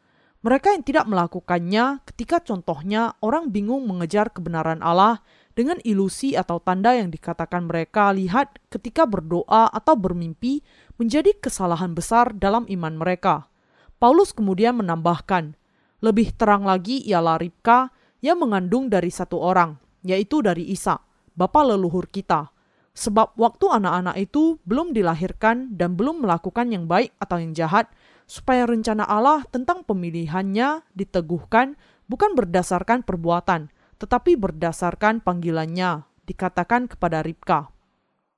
Mereka 0.44 0.76
yang 0.76 0.84
tidak 0.84 1.06
melakukannya 1.06 2.04
ketika 2.04 2.42
contohnya 2.44 3.16
orang 3.24 3.54
bingung 3.54 3.86
mengejar 3.86 4.34
kebenaran 4.34 4.84
Allah 4.84 5.24
dengan 5.54 5.78
ilusi 5.86 6.34
atau 6.34 6.58
tanda 6.62 6.98
yang 6.98 7.14
dikatakan 7.14 7.70
mereka 7.70 8.10
lihat 8.14 8.58
ketika 8.70 9.06
berdoa 9.06 9.70
atau 9.70 9.94
bermimpi 9.94 10.66
menjadi 10.98 11.34
kesalahan 11.38 11.94
besar 11.94 12.34
dalam 12.34 12.66
iman 12.70 12.94
mereka. 12.98 13.50
Paulus 13.98 14.36
kemudian 14.36 14.78
menambahkan, 14.78 15.56
lebih 16.04 16.36
terang 16.36 16.68
lagi 16.68 17.00
ialah 17.08 17.40
Ribka 17.40 17.94
yang 18.20 18.44
mengandung 18.44 18.92
dari 18.92 19.08
satu 19.08 19.40
orang, 19.40 19.80
yaitu 20.04 20.44
dari 20.44 20.68
Isa, 20.68 21.00
bapa 21.34 21.64
leluhur 21.64 22.12
kita. 22.12 22.52
Sebab 22.94 23.34
waktu 23.42 23.74
anak-anak 23.74 24.16
itu 24.22 24.62
belum 24.70 24.94
dilahirkan 24.94 25.74
dan 25.74 25.98
belum 25.98 26.22
melakukan 26.22 26.70
yang 26.70 26.86
baik 26.86 27.10
atau 27.18 27.42
yang 27.42 27.58
jahat, 27.58 27.90
supaya 28.30 28.70
rencana 28.70 29.02
Allah 29.02 29.42
tentang 29.50 29.82
pemilihannya 29.82 30.86
diteguhkan 30.94 31.74
bukan 32.06 32.32
berdasarkan 32.38 33.02
perbuatan, 33.02 33.73
tetapi 34.04 34.36
berdasarkan 34.36 35.24
panggilannya, 35.24 36.04
dikatakan 36.28 36.92
kepada 36.92 37.24
Ribka. 37.24 37.72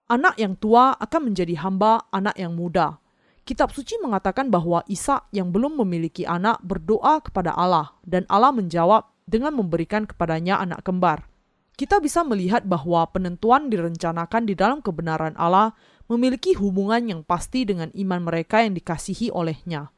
Anak 0.06 0.38
yang 0.38 0.54
tua 0.54 0.94
akan 1.02 1.34
menjadi 1.34 1.58
hamba 1.66 2.06
anak 2.14 2.38
yang 2.38 2.54
muda. 2.54 3.02
Kitab 3.42 3.74
suci 3.74 3.98
mengatakan 3.98 4.54
bahwa 4.54 4.86
Isa 4.86 5.26
yang 5.34 5.50
belum 5.50 5.82
memiliki 5.82 6.22
anak 6.30 6.62
berdoa 6.62 7.26
kepada 7.26 7.58
Allah, 7.58 7.98
dan 8.06 8.30
Allah 8.30 8.54
menjawab 8.54 9.10
dengan 9.26 9.58
memberikan 9.58 10.06
kepadanya 10.06 10.62
anak 10.62 10.86
kembar 10.86 11.26
kita 11.76 12.00
bisa 12.00 12.24
melihat 12.24 12.64
bahwa 12.64 13.04
penentuan 13.12 13.68
direncanakan 13.68 14.48
di 14.48 14.56
dalam 14.56 14.80
kebenaran 14.80 15.36
Allah 15.36 15.76
memiliki 16.08 16.56
hubungan 16.56 17.04
yang 17.04 17.22
pasti 17.28 17.68
dengan 17.68 17.92
iman 17.92 18.24
mereka 18.24 18.64
yang 18.64 18.72
dikasihi 18.72 19.28
olehnya. 19.36 19.92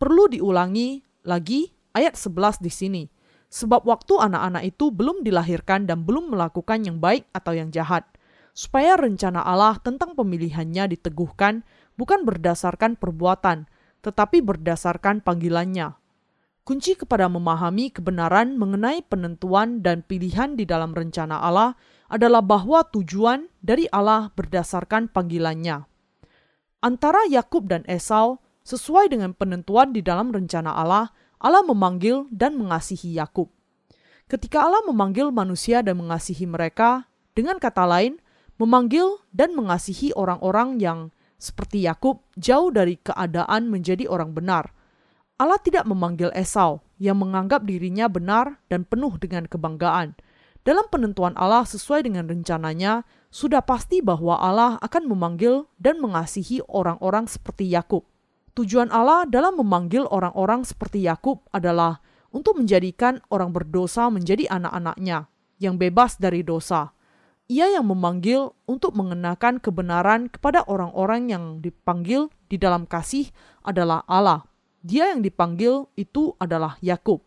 Perlu 0.00 0.32
diulangi 0.32 1.04
lagi 1.28 1.68
ayat 1.92 2.16
11 2.16 2.64
di 2.64 2.72
sini. 2.72 3.02
Sebab 3.48 3.88
waktu 3.88 4.14
anak-anak 4.20 4.76
itu 4.76 4.92
belum 4.92 5.24
dilahirkan 5.24 5.88
dan 5.88 6.04
belum 6.04 6.32
melakukan 6.32 6.84
yang 6.84 7.00
baik 7.00 7.24
atau 7.32 7.56
yang 7.56 7.72
jahat. 7.72 8.04
Supaya 8.52 9.00
rencana 9.00 9.40
Allah 9.40 9.80
tentang 9.80 10.12
pemilihannya 10.12 10.92
diteguhkan 10.92 11.64
bukan 11.96 12.28
berdasarkan 12.28 13.00
perbuatan, 13.00 13.66
tetapi 14.04 14.44
berdasarkan 14.44 15.24
panggilannya. 15.24 15.96
Kunci 16.68 17.00
kepada 17.00 17.32
memahami 17.32 17.88
kebenaran 17.88 18.60
mengenai 18.60 19.00
penentuan 19.00 19.80
dan 19.80 20.04
pilihan 20.04 20.52
di 20.52 20.68
dalam 20.68 20.92
rencana 20.92 21.40
Allah 21.40 21.72
adalah 22.12 22.44
bahwa 22.44 22.84
tujuan 22.92 23.48
dari 23.64 23.88
Allah 23.88 24.28
berdasarkan 24.36 25.08
panggilannya. 25.08 25.88
Antara 26.84 27.24
Yakub 27.24 27.72
dan 27.72 27.88
Esau, 27.88 28.38
sesuai 28.68 29.08
dengan 29.08 29.32
penentuan 29.32 29.96
di 29.96 30.04
dalam 30.04 30.28
rencana 30.28 30.76
Allah, 30.76 31.08
Allah 31.38 31.62
memanggil 31.62 32.26
dan 32.34 32.58
mengasihi 32.58 33.14
Yakub. 33.18 33.50
Ketika 34.28 34.66
Allah 34.66 34.84
memanggil 34.84 35.32
manusia 35.32 35.80
dan 35.80 35.96
mengasihi 35.96 36.44
mereka, 36.44 37.08
dengan 37.32 37.56
kata 37.56 37.86
lain, 37.88 38.20
memanggil 38.60 39.22
dan 39.32 39.54
mengasihi 39.54 40.12
orang-orang 40.12 40.82
yang 40.82 40.98
seperti 41.38 41.86
Yakub 41.86 42.26
jauh 42.34 42.68
dari 42.74 42.98
keadaan 42.98 43.70
menjadi 43.70 44.10
orang 44.10 44.34
benar– 44.34 44.70
Allah 45.38 45.62
tidak 45.62 45.86
memanggil 45.86 46.34
Esau 46.34 46.82
yang 46.98 47.22
menganggap 47.22 47.62
dirinya 47.62 48.10
benar 48.10 48.58
dan 48.66 48.82
penuh 48.82 49.14
dengan 49.22 49.46
kebanggaan. 49.46 50.18
Dalam 50.66 50.82
penentuan 50.90 51.30
Allah 51.38 51.62
sesuai 51.62 52.10
dengan 52.10 52.26
rencananya, 52.26 53.06
sudah 53.30 53.62
pasti 53.62 54.02
bahwa 54.02 54.34
Allah 54.34 54.82
akan 54.82 55.06
memanggil 55.06 55.70
dan 55.78 56.02
mengasihi 56.02 56.58
orang-orang 56.66 57.30
seperti 57.30 57.70
Yakub. 57.70 58.02
Tujuan 58.58 58.90
Allah 58.90 59.22
dalam 59.22 59.54
memanggil 59.62 60.02
orang-orang 60.10 60.66
seperti 60.66 61.06
Yakub 61.06 61.46
adalah 61.54 62.02
untuk 62.34 62.58
menjadikan 62.58 63.22
orang 63.30 63.54
berdosa 63.54 64.10
menjadi 64.10 64.50
anak-anaknya 64.50 65.30
yang 65.62 65.78
bebas 65.78 66.18
dari 66.18 66.42
dosa. 66.42 66.90
Ia 67.46 67.78
yang 67.78 67.86
memanggil 67.86 68.50
untuk 68.66 68.98
mengenakan 68.98 69.62
kebenaran 69.62 70.26
kepada 70.26 70.66
orang-orang 70.66 71.30
yang 71.30 71.44
dipanggil 71.62 72.34
di 72.50 72.58
dalam 72.58 72.82
kasih 72.82 73.30
adalah 73.62 74.02
Allah. 74.10 74.42
Dia 74.82 75.14
yang 75.14 75.22
dipanggil 75.22 75.86
itu 75.94 76.34
adalah 76.42 76.82
Yakub. 76.82 77.22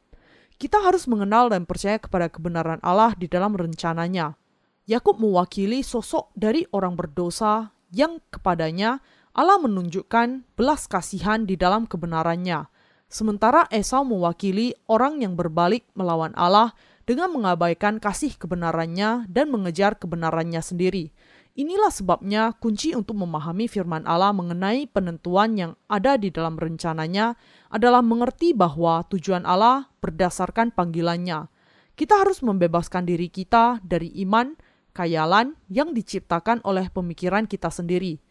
Kita 0.60 0.84
harus 0.84 1.08
mengenal 1.08 1.48
dan 1.48 1.64
percaya 1.64 1.96
kepada 1.96 2.28
kebenaran 2.28 2.84
Allah 2.84 3.16
di 3.16 3.32
dalam 3.32 3.56
rencananya. 3.56 4.36
Yakub 4.84 5.16
mewakili 5.16 5.80
sosok 5.80 6.36
dari 6.36 6.68
orang 6.76 7.00
berdosa 7.00 7.72
yang 7.96 8.20
kepadanya 8.28 9.00
Allah 9.32 9.64
menunjukkan 9.64 10.44
belas 10.60 10.92
kasihan 10.92 11.48
di 11.48 11.56
dalam 11.56 11.88
kebenarannya. 11.88 12.68
Sementara 13.12 13.68
Esau 13.72 14.04
mewakili 14.04 14.76
orang 14.88 15.24
yang 15.24 15.40
berbalik 15.40 15.88
melawan 15.96 16.36
Allah 16.36 16.76
dengan 17.08 17.32
mengabaikan 17.32 18.00
kasih 18.00 18.36
kebenarannya 18.36 19.28
dan 19.32 19.52
mengejar 19.52 20.00
kebenarannya 20.00 20.60
sendiri. 20.60 21.12
Inilah 21.52 21.92
sebabnya 21.92 22.56
kunci 22.56 22.96
untuk 22.96 23.20
memahami 23.20 23.68
firman 23.68 24.08
Allah 24.08 24.32
mengenai 24.32 24.88
penentuan 24.88 25.60
yang 25.60 25.72
ada 25.92 26.16
di 26.16 26.32
dalam 26.32 26.56
rencananya 26.56 27.36
adalah 27.68 28.00
mengerti 28.00 28.56
bahwa 28.56 29.04
tujuan 29.12 29.44
Allah 29.44 29.92
berdasarkan 30.00 30.72
panggilannya. 30.72 31.52
Kita 32.00 32.24
harus 32.24 32.40
membebaskan 32.40 33.04
diri 33.04 33.28
kita 33.28 33.84
dari 33.84 34.16
iman, 34.24 34.56
kayalan 34.96 35.60
yang 35.68 35.92
diciptakan 35.92 36.64
oleh 36.64 36.88
pemikiran 36.88 37.44
kita 37.44 37.68
sendiri. 37.68 38.24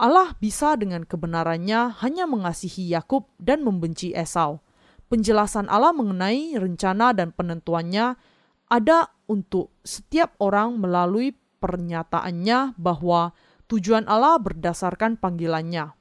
Allah 0.00 0.32
bisa 0.40 0.80
dengan 0.80 1.04
kebenarannya 1.04 2.00
hanya 2.00 2.24
mengasihi 2.24 2.88
Yakub 2.88 3.28
dan 3.36 3.60
membenci 3.60 4.16
Esau. 4.16 4.64
Penjelasan 5.12 5.68
Allah 5.68 5.92
mengenai 5.92 6.56
rencana 6.56 7.12
dan 7.12 7.36
penentuannya 7.36 8.16
ada 8.72 9.12
untuk 9.28 9.76
setiap 9.84 10.40
orang 10.40 10.80
melalui 10.80 11.36
pernyataannya 11.60 12.80
bahwa 12.80 13.36
tujuan 13.68 14.08
Allah 14.08 14.40
berdasarkan 14.40 15.20
panggilannya. 15.20 15.92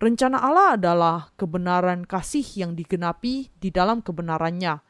Rencana 0.00 0.40
Allah 0.40 0.80
adalah 0.80 1.16
kebenaran 1.36 2.08
kasih 2.08 2.46
yang 2.56 2.72
digenapi 2.72 3.52
di 3.60 3.68
dalam 3.68 4.00
kebenarannya. 4.00 4.80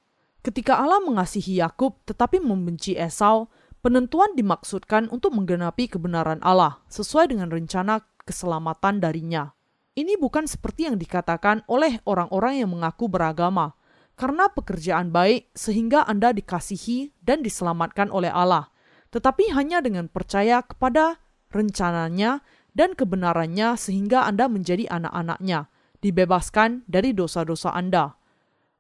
Ketika 0.47 0.79
Allah 0.79 1.03
mengasihi 1.03 1.59
Yakub 1.59 2.07
tetapi 2.07 2.39
membenci 2.39 2.95
Esau, 2.95 3.51
penentuan 3.83 4.39
dimaksudkan 4.39 5.11
untuk 5.11 5.35
menggenapi 5.35 5.91
kebenaran 5.91 6.39
Allah 6.47 6.79
sesuai 6.87 7.35
dengan 7.35 7.51
rencana 7.51 8.05
keselamatan 8.29 9.01
darinya. 9.01 9.57
Ini 9.97 10.21
bukan 10.21 10.45
seperti 10.45 10.85
yang 10.93 11.01
dikatakan 11.01 11.65
oleh 11.65 12.05
orang-orang 12.05 12.61
yang 12.61 12.71
mengaku 12.71 13.09
beragama, 13.09 13.73
karena 14.21 14.53
pekerjaan 14.53 15.09
baik 15.09 15.49
sehingga 15.57 16.05
Anda 16.05 16.37
dikasihi 16.37 17.17
dan 17.25 17.41
diselamatkan 17.41 18.13
oleh 18.13 18.29
Allah, 18.29 18.69
tetapi 19.09 19.49
hanya 19.57 19.81
dengan 19.81 20.13
percaya 20.13 20.61
kepada 20.61 21.17
rencananya 21.49 22.45
dan 22.77 22.93
kebenarannya 22.93 23.75
sehingga 23.81 24.29
Anda 24.29 24.47
menjadi 24.47 24.87
anak-anaknya, 24.87 25.73
dibebaskan 26.05 26.87
dari 26.87 27.17
dosa-dosa 27.17 27.75
Anda. 27.75 28.15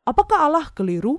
Apakah 0.06 0.46
Allah 0.46 0.70
keliru? 0.70 1.18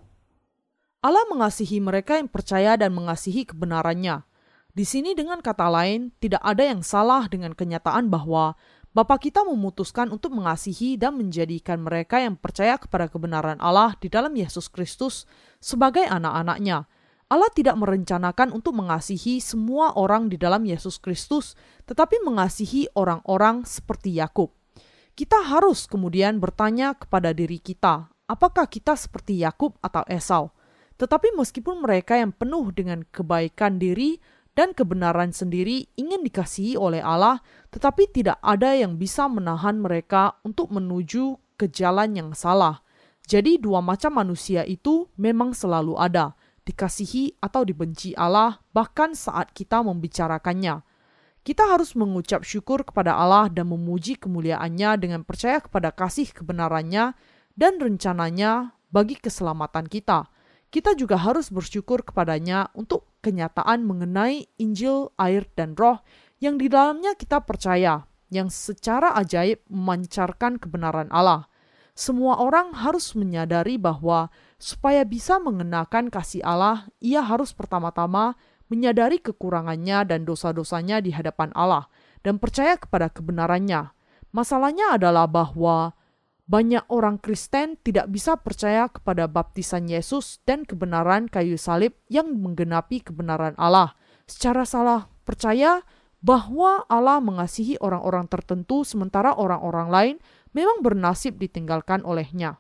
Allah 1.00 1.24
mengasihi 1.32 1.80
mereka 1.80 2.20
yang 2.20 2.28
percaya 2.28 2.76
dan 2.76 2.92
mengasihi 2.92 3.48
kebenarannya. 3.48 4.29
Di 4.70 4.86
sini 4.86 5.18
dengan 5.18 5.42
kata 5.42 5.66
lain, 5.66 6.14
tidak 6.22 6.46
ada 6.46 6.62
yang 6.62 6.86
salah 6.86 7.26
dengan 7.26 7.58
kenyataan 7.58 8.08
bahwa 8.08 8.54
Bapa 8.90 9.22
kita 9.22 9.46
memutuskan 9.46 10.10
untuk 10.10 10.34
mengasihi 10.34 10.98
dan 10.98 11.14
menjadikan 11.14 11.78
mereka 11.78 12.18
yang 12.18 12.34
percaya 12.34 12.74
kepada 12.74 13.06
kebenaran 13.06 13.62
Allah 13.62 13.94
di 14.02 14.10
dalam 14.10 14.34
Yesus 14.34 14.66
Kristus 14.66 15.30
sebagai 15.62 16.10
anak-anaknya. 16.10 16.90
Allah 17.30 17.52
tidak 17.54 17.78
merencanakan 17.78 18.50
untuk 18.50 18.74
mengasihi 18.74 19.38
semua 19.38 19.94
orang 19.94 20.34
di 20.34 20.42
dalam 20.42 20.66
Yesus 20.66 20.98
Kristus, 20.98 21.54
tetapi 21.86 22.18
mengasihi 22.26 22.90
orang-orang 22.98 23.62
seperti 23.62 24.18
Yakub. 24.18 24.50
Kita 25.14 25.38
harus 25.38 25.86
kemudian 25.86 26.42
bertanya 26.42 26.98
kepada 26.98 27.30
diri 27.30 27.62
kita, 27.62 28.10
apakah 28.26 28.66
kita 28.66 28.98
seperti 28.98 29.46
Yakub 29.46 29.78
atau 29.86 30.02
Esau? 30.10 30.50
Tetapi 30.98 31.38
meskipun 31.38 31.86
mereka 31.86 32.18
yang 32.18 32.34
penuh 32.34 32.74
dengan 32.74 33.06
kebaikan 33.14 33.78
diri 33.78 34.18
dan 34.60 34.76
kebenaran 34.76 35.32
sendiri 35.32 35.88
ingin 35.96 36.20
dikasihi 36.20 36.76
oleh 36.76 37.00
Allah, 37.00 37.40
tetapi 37.72 38.12
tidak 38.12 38.44
ada 38.44 38.76
yang 38.76 39.00
bisa 39.00 39.32
menahan 39.32 39.80
mereka 39.80 40.36
untuk 40.44 40.68
menuju 40.76 41.40
ke 41.56 41.72
jalan 41.72 42.12
yang 42.12 42.36
salah. 42.36 42.84
Jadi, 43.24 43.56
dua 43.56 43.80
macam 43.80 44.20
manusia 44.20 44.68
itu 44.68 45.08
memang 45.16 45.56
selalu 45.56 45.96
ada, 45.96 46.36
dikasihi 46.68 47.40
atau 47.40 47.64
dibenci 47.64 48.12
Allah, 48.20 48.60
bahkan 48.76 49.16
saat 49.16 49.56
kita 49.56 49.80
membicarakannya. 49.80 50.84
Kita 51.40 51.64
harus 51.72 51.96
mengucap 51.96 52.44
syukur 52.44 52.84
kepada 52.84 53.16
Allah 53.16 53.48
dan 53.48 53.72
memuji 53.72 54.20
kemuliaannya 54.20 55.00
dengan 55.00 55.24
percaya 55.24 55.64
kepada 55.64 55.96
kasih 55.96 56.36
kebenarannya 56.36 57.16
dan 57.56 57.80
rencananya 57.80 58.76
bagi 58.92 59.16
keselamatan 59.16 59.88
kita 59.88 60.28
kita 60.70 60.94
juga 60.94 61.18
harus 61.18 61.50
bersyukur 61.50 62.06
kepadanya 62.06 62.70
untuk 62.78 63.09
kenyataan 63.20 63.84
mengenai 63.84 64.48
Injil, 64.60 65.12
air, 65.20 65.48
dan 65.56 65.76
roh 65.76 66.00
yang 66.40 66.56
di 66.56 66.72
dalamnya 66.72 67.16
kita 67.20 67.44
percaya, 67.44 68.08
yang 68.32 68.48
secara 68.48 69.16
ajaib 69.20 69.64
memancarkan 69.68 70.58
kebenaran 70.58 71.12
Allah. 71.12 71.52
Semua 72.00 72.40
orang 72.40 72.72
harus 72.80 73.12
menyadari 73.12 73.76
bahwa 73.76 74.32
supaya 74.56 75.04
bisa 75.04 75.36
mengenakan 75.36 76.08
kasih 76.08 76.40
Allah, 76.48 76.88
ia 77.04 77.20
harus 77.20 77.52
pertama-tama 77.52 78.40
menyadari 78.72 79.20
kekurangannya 79.20 80.08
dan 80.08 80.24
dosa-dosanya 80.24 81.04
di 81.04 81.12
hadapan 81.12 81.52
Allah 81.58 81.92
dan 82.24 82.40
percaya 82.40 82.80
kepada 82.80 83.12
kebenarannya. 83.12 83.92
Masalahnya 84.32 84.96
adalah 84.96 85.26
bahwa 85.26 85.98
banyak 86.50 86.82
orang 86.90 87.22
Kristen 87.22 87.78
tidak 87.86 88.10
bisa 88.10 88.34
percaya 88.42 88.90
kepada 88.90 89.30
baptisan 89.30 89.86
Yesus 89.86 90.42
dan 90.50 90.66
kebenaran 90.66 91.30
kayu 91.30 91.62
salib 91.62 91.94
yang 92.10 92.34
menggenapi 92.42 93.06
kebenaran 93.06 93.54
Allah. 93.62 93.94
Secara 94.26 94.66
salah 94.66 95.06
percaya 95.30 95.86
bahwa 96.26 96.90
Allah 96.90 97.22
mengasihi 97.22 97.78
orang-orang 97.78 98.26
tertentu 98.26 98.82
sementara 98.82 99.38
orang-orang 99.38 99.88
lain 99.94 100.16
memang 100.58 100.82
bernasib 100.82 101.38
ditinggalkan 101.38 102.02
olehnya. 102.02 102.58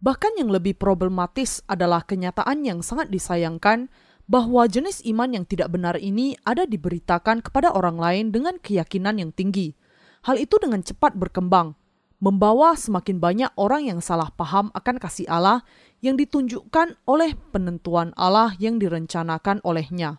Bahkan 0.00 0.40
yang 0.40 0.48
lebih 0.48 0.80
problematis 0.80 1.60
adalah 1.68 2.08
kenyataan 2.08 2.64
yang 2.64 2.80
sangat 2.80 3.12
disayangkan 3.12 3.92
bahwa 4.24 4.64
jenis 4.64 5.04
iman 5.04 5.36
yang 5.36 5.44
tidak 5.44 5.68
benar 5.68 6.00
ini 6.00 6.32
ada 6.48 6.64
diberitakan 6.64 7.44
kepada 7.44 7.76
orang 7.76 8.00
lain 8.00 8.32
dengan 8.32 8.56
keyakinan 8.56 9.20
yang 9.20 9.36
tinggi. 9.36 9.76
Hal 10.24 10.40
itu 10.40 10.58
dengan 10.60 10.82
cepat 10.82 11.14
berkembang, 11.16 11.77
membawa 12.18 12.74
semakin 12.74 13.22
banyak 13.22 13.50
orang 13.54 13.86
yang 13.86 14.00
salah 14.02 14.30
paham 14.34 14.74
akan 14.74 14.96
kasih 14.98 15.26
Allah 15.30 15.62
yang 16.02 16.18
ditunjukkan 16.18 16.98
oleh 17.06 17.34
penentuan 17.54 18.10
Allah 18.18 18.54
yang 18.58 18.78
direncanakan 18.82 19.62
olehnya. 19.62 20.18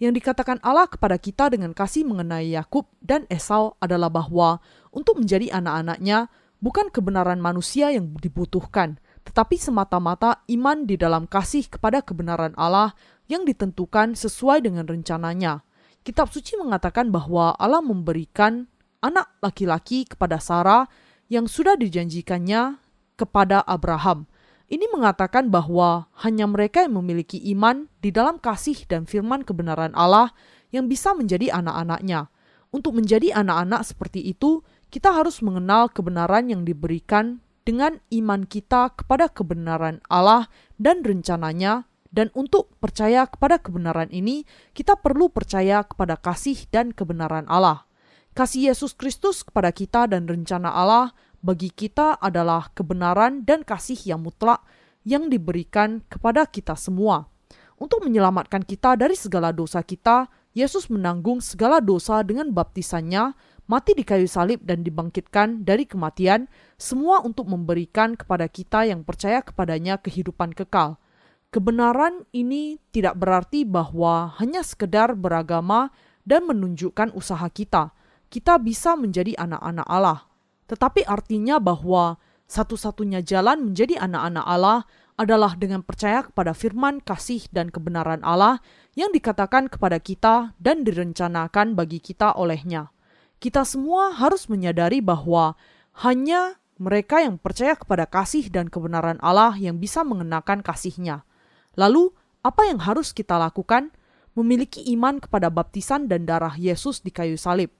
Yang 0.00 0.22
dikatakan 0.22 0.58
Allah 0.64 0.88
kepada 0.88 1.20
kita 1.20 1.52
dengan 1.52 1.76
kasih 1.76 2.08
mengenai 2.08 2.56
Yakub 2.56 2.88
dan 3.04 3.28
Esau 3.28 3.76
adalah 3.84 4.08
bahwa 4.08 4.62
untuk 4.94 5.20
menjadi 5.20 5.52
anak-anaknya 5.52 6.32
bukan 6.62 6.88
kebenaran 6.88 7.36
manusia 7.36 7.92
yang 7.92 8.08
dibutuhkan, 8.16 8.96
tetapi 9.28 9.60
semata-mata 9.60 10.40
iman 10.48 10.88
di 10.88 10.96
dalam 10.96 11.28
kasih 11.28 11.68
kepada 11.68 12.00
kebenaran 12.00 12.56
Allah 12.56 12.96
yang 13.28 13.44
ditentukan 13.44 14.16
sesuai 14.16 14.64
dengan 14.64 14.88
rencananya. 14.88 15.62
Kitab 16.00 16.32
suci 16.32 16.56
mengatakan 16.56 17.12
bahwa 17.12 17.52
Allah 17.60 17.84
memberikan 17.84 18.72
anak 19.04 19.36
laki-laki 19.44 20.08
kepada 20.08 20.40
Sarah 20.40 20.88
yang 21.30 21.46
sudah 21.46 21.78
dijanjikannya 21.78 22.82
kepada 23.14 23.62
Abraham. 23.64 24.26
Ini 24.70 24.86
mengatakan 24.90 25.50
bahwa 25.50 26.10
hanya 26.22 26.46
mereka 26.46 26.86
yang 26.86 26.98
memiliki 26.98 27.38
iman 27.54 27.86
di 28.02 28.10
dalam 28.10 28.38
kasih 28.38 28.86
dan 28.86 29.06
firman 29.06 29.46
kebenaran 29.46 29.94
Allah 29.94 30.34
yang 30.74 30.86
bisa 30.90 31.14
menjadi 31.14 31.54
anak-anaknya. 31.54 32.30
Untuk 32.70 32.94
menjadi 32.94 33.34
anak-anak 33.34 33.82
seperti 33.82 34.22
itu, 34.30 34.62
kita 34.90 35.10
harus 35.10 35.42
mengenal 35.42 35.90
kebenaran 35.90 36.50
yang 36.50 36.62
diberikan 36.62 37.42
dengan 37.66 37.98
iman 38.14 38.46
kita 38.46 38.94
kepada 38.94 39.30
kebenaran 39.30 40.02
Allah 40.06 40.46
dan 40.78 41.02
rencananya 41.02 41.90
dan 42.10 42.30
untuk 42.34 42.74
percaya 42.82 43.26
kepada 43.30 43.62
kebenaran 43.62 44.10
ini, 44.10 44.42
kita 44.74 44.98
perlu 44.98 45.30
percaya 45.30 45.86
kepada 45.86 46.18
kasih 46.18 46.66
dan 46.74 46.90
kebenaran 46.90 47.46
Allah. 47.46 47.86
Kasih 48.30 48.70
Yesus 48.70 48.94
Kristus 48.94 49.42
kepada 49.42 49.74
kita 49.74 50.06
dan 50.06 50.22
rencana 50.30 50.70
Allah 50.70 51.10
bagi 51.42 51.66
kita 51.66 52.14
adalah 52.22 52.70
kebenaran 52.78 53.42
dan 53.42 53.66
kasih 53.66 53.98
yang 54.06 54.22
mutlak 54.22 54.62
yang 55.02 55.26
diberikan 55.26 55.98
kepada 56.06 56.46
kita 56.46 56.78
semua. 56.78 57.26
Untuk 57.74 58.06
menyelamatkan 58.06 58.62
kita 58.62 58.94
dari 58.94 59.18
segala 59.18 59.50
dosa 59.50 59.82
kita, 59.82 60.30
Yesus 60.54 60.86
menanggung 60.86 61.42
segala 61.42 61.82
dosa 61.82 62.22
dengan 62.22 62.54
baptisannya, 62.54 63.34
mati 63.66 63.98
di 63.98 64.06
kayu 64.06 64.30
salib 64.30 64.62
dan 64.62 64.86
dibangkitkan 64.86 65.66
dari 65.66 65.82
kematian, 65.82 66.46
semua 66.78 67.26
untuk 67.26 67.50
memberikan 67.50 68.14
kepada 68.14 68.46
kita 68.46 68.86
yang 68.86 69.02
percaya 69.02 69.42
kepadanya 69.42 69.98
kehidupan 69.98 70.54
kekal. 70.54 71.02
Kebenaran 71.50 72.30
ini 72.30 72.78
tidak 72.94 73.18
berarti 73.18 73.66
bahwa 73.66 74.38
hanya 74.38 74.62
sekedar 74.62 75.18
beragama 75.18 75.90
dan 76.22 76.46
menunjukkan 76.46 77.10
usaha 77.10 77.50
kita, 77.50 77.90
kita 78.30 78.62
bisa 78.62 78.94
menjadi 78.94 79.34
anak-anak 79.36 79.86
Allah. 79.90 80.24
Tetapi 80.70 81.02
artinya 81.02 81.58
bahwa 81.58 82.16
satu-satunya 82.46 83.26
jalan 83.26 83.70
menjadi 83.70 83.98
anak-anak 83.98 84.46
Allah 84.46 84.78
adalah 85.18 85.58
dengan 85.58 85.82
percaya 85.84 86.24
kepada 86.24 86.54
firman 86.54 87.02
kasih 87.02 87.44
dan 87.50 87.68
kebenaran 87.68 88.22
Allah 88.24 88.62
yang 88.94 89.12
dikatakan 89.12 89.68
kepada 89.68 90.00
kita 90.00 90.54
dan 90.56 90.86
direncanakan 90.86 91.76
bagi 91.76 91.98
kita 92.00 92.32
olehnya. 92.38 92.94
Kita 93.42 93.66
semua 93.66 94.14
harus 94.14 94.46
menyadari 94.46 95.02
bahwa 95.02 95.58
hanya 96.06 96.56
mereka 96.80 97.20
yang 97.20 97.36
percaya 97.36 97.76
kepada 97.76 98.08
kasih 98.08 98.48
dan 98.48 98.72
kebenaran 98.72 99.20
Allah 99.20 99.52
yang 99.58 99.76
bisa 99.76 100.00
mengenakan 100.00 100.64
kasihnya. 100.64 101.28
Lalu, 101.76 102.14
apa 102.40 102.64
yang 102.64 102.80
harus 102.80 103.12
kita 103.12 103.36
lakukan? 103.36 103.92
Memiliki 104.32 104.86
iman 104.94 105.18
kepada 105.18 105.50
baptisan 105.50 106.06
dan 106.06 106.24
darah 106.24 106.54
Yesus 106.54 107.02
di 107.02 107.10
kayu 107.12 107.34
salib 107.36 107.79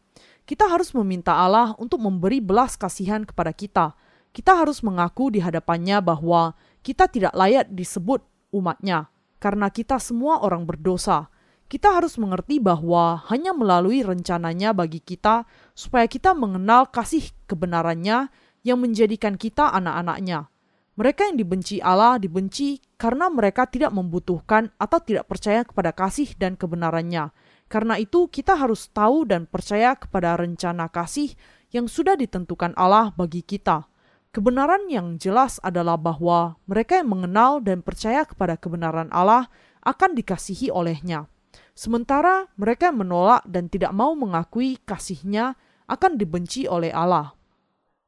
kita 0.51 0.67
harus 0.67 0.91
meminta 0.99 1.39
Allah 1.39 1.79
untuk 1.79 2.03
memberi 2.03 2.43
belas 2.43 2.75
kasihan 2.75 3.23
kepada 3.23 3.55
kita. 3.55 3.95
Kita 4.35 4.59
harus 4.59 4.83
mengaku 4.83 5.31
di 5.31 5.39
hadapannya 5.39 6.03
bahwa 6.03 6.59
kita 6.83 7.07
tidak 7.07 7.31
layak 7.39 7.71
disebut 7.71 8.19
umatnya, 8.51 9.15
karena 9.39 9.71
kita 9.71 10.03
semua 10.03 10.43
orang 10.43 10.67
berdosa. 10.67 11.31
Kita 11.71 11.95
harus 11.95 12.19
mengerti 12.19 12.59
bahwa 12.59 13.23
hanya 13.31 13.55
melalui 13.55 14.03
rencananya 14.03 14.75
bagi 14.75 14.99
kita 14.99 15.47
supaya 15.71 16.11
kita 16.11 16.35
mengenal 16.35 16.91
kasih 16.91 17.31
kebenarannya 17.47 18.27
yang 18.67 18.83
menjadikan 18.83 19.39
kita 19.39 19.71
anak-anaknya. 19.71 20.51
Mereka 20.99 21.31
yang 21.31 21.39
dibenci 21.39 21.79
Allah 21.79 22.19
dibenci 22.19 22.83
karena 22.99 23.31
mereka 23.31 23.71
tidak 23.71 23.95
membutuhkan 23.95 24.75
atau 24.83 24.99
tidak 24.99 25.31
percaya 25.31 25.63
kepada 25.63 25.95
kasih 25.95 26.35
dan 26.35 26.59
kebenarannya 26.59 27.31
karena 27.71 28.03
itu, 28.03 28.27
kita 28.27 28.59
harus 28.59 28.91
tahu 28.91 29.23
dan 29.23 29.47
percaya 29.47 29.95
kepada 29.95 30.35
rencana 30.35 30.91
kasih 30.91 31.39
yang 31.71 31.87
sudah 31.87 32.19
ditentukan 32.19 32.75
Allah 32.75 33.15
bagi 33.15 33.47
kita. 33.47 33.87
Kebenaran 34.35 34.91
yang 34.91 35.23
jelas 35.23 35.63
adalah 35.63 35.95
bahwa 35.95 36.59
mereka 36.67 36.99
yang 36.99 37.15
mengenal 37.15 37.63
dan 37.63 37.83
percaya 37.83 38.27
kepada 38.27 38.59
kebenaran 38.59 39.07
Allah 39.15 39.47
akan 39.87 40.19
dikasihi 40.19 40.75
olehnya. 40.75 41.31
Sementara 41.79 42.51
mereka 42.59 42.91
yang 42.91 43.07
menolak 43.07 43.47
dan 43.47 43.71
tidak 43.71 43.95
mau 43.95 44.19
mengakui 44.19 44.79
kasihnya 44.83 45.55
akan 45.87 46.19
dibenci 46.19 46.67
oleh 46.67 46.91
Allah. 46.91 47.39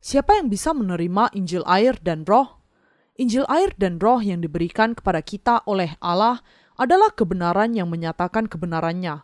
Siapa 0.02 0.42
yang 0.42 0.50
bisa 0.50 0.74
menerima 0.74 1.30
Injil 1.38 1.62
air 1.70 1.94
dan 2.02 2.26
roh? 2.26 2.58
Injil 3.14 3.46
air 3.46 3.70
dan 3.78 4.02
roh 4.02 4.18
yang 4.18 4.42
diberikan 4.42 4.98
kepada 4.98 5.22
kita 5.22 5.62
oleh 5.70 5.94
Allah 6.02 6.42
adalah 6.74 7.14
kebenaran 7.14 7.78
yang 7.78 7.86
menyatakan 7.86 8.50
kebenarannya. 8.50 9.22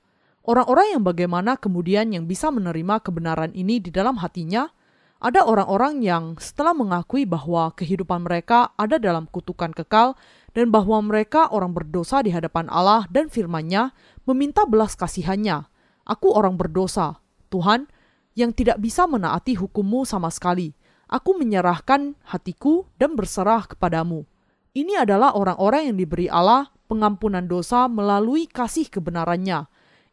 Orang-orang 0.49 0.97
yang 0.97 1.03
bagaimana 1.05 1.61
kemudian 1.61 2.09
yang 2.09 2.25
bisa 2.25 2.49
menerima 2.49 3.05
kebenaran 3.05 3.53
ini 3.53 3.85
di 3.85 3.93
dalam 3.93 4.17
hatinya– 4.17 4.73
ada 5.19 5.43
orang-orang 5.43 5.99
yang 5.99 6.39
setelah 6.39 6.71
mengakui 6.71 7.27
bahwa 7.27 7.75
kehidupan 7.75 8.23
mereka 8.23 8.71
ada 8.79 9.03
dalam 9.03 9.27
kutukan 9.27 9.75
kekal 9.75 10.15
dan 10.55 10.71
bahwa 10.71 11.03
mereka 11.03 11.51
orang 11.51 11.75
berdosa 11.75 12.23
di 12.23 12.31
hadapan 12.31 12.71
Allah 12.71 13.03
dan 13.11 13.27
firman-Nya 13.27 13.91
meminta 14.31 14.63
belas 14.63 14.95
kasihannya. 14.95 15.67
Aku 16.07 16.31
orang 16.31 16.55
berdosa, 16.55 17.19
Tuhan, 17.51 17.91
yang 18.39 18.55
tidak 18.55 18.79
bisa 18.79 19.11
menaati 19.11 19.59
hukummu 19.59 20.07
sama 20.07 20.31
sekali. 20.31 20.79
Aku 21.11 21.35
menyerahkan 21.35 22.15
hatiku 22.23 22.87
dan 22.95 23.19
berserah 23.19 23.67
kepadamu. 23.67 24.23
Ini 24.71 25.03
adalah 25.03 25.35
orang-orang 25.35 25.91
yang 25.91 25.97
diberi 25.99 26.31
Allah 26.31 26.71
pengampunan 26.87 27.43
dosa 27.43 27.91
melalui 27.91 28.47
kasih 28.47 28.87
kebenarannya. 28.87 29.67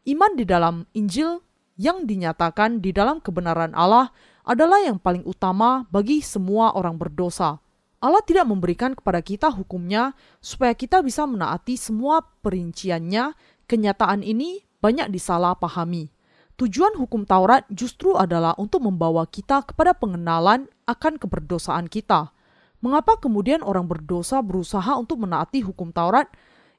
Iman 0.06 0.38
di 0.38 0.46
dalam 0.46 0.86
Injil 0.94 1.42
yang 1.74 2.06
dinyatakan 2.06 2.78
di 2.78 2.94
dalam 2.94 3.18
kebenaran 3.18 3.74
Allah 3.74 4.14
adalah 4.46 4.78
yang 4.78 5.02
paling 5.02 5.26
utama 5.26 5.82
bagi 5.90 6.22
semua 6.22 6.70
orang 6.78 6.94
berdosa. 6.94 7.58
Allah 7.98 8.22
tidak 8.22 8.46
memberikan 8.46 8.94
kepada 8.94 9.18
kita 9.18 9.50
hukumnya 9.50 10.14
supaya 10.38 10.78
kita 10.78 11.02
bisa 11.02 11.26
menaati 11.26 11.74
semua 11.74 12.22
perinciannya. 12.22 13.34
Kenyataan 13.66 14.22
ini 14.22 14.62
banyak 14.78 15.10
disalahpahami. 15.10 16.14
Tujuan 16.54 16.94
hukum 16.94 17.26
Taurat 17.26 17.66
justru 17.66 18.14
adalah 18.14 18.54
untuk 18.62 18.86
membawa 18.86 19.26
kita 19.26 19.66
kepada 19.66 19.90
pengenalan 19.90 20.70
akan 20.86 21.18
keberdosaan 21.18 21.90
kita. 21.90 22.30
Mengapa 22.78 23.18
kemudian 23.18 23.66
orang 23.66 23.90
berdosa 23.90 24.38
berusaha 24.38 24.94
untuk 24.94 25.18
menaati 25.26 25.66
hukum 25.66 25.90
Taurat? 25.90 26.30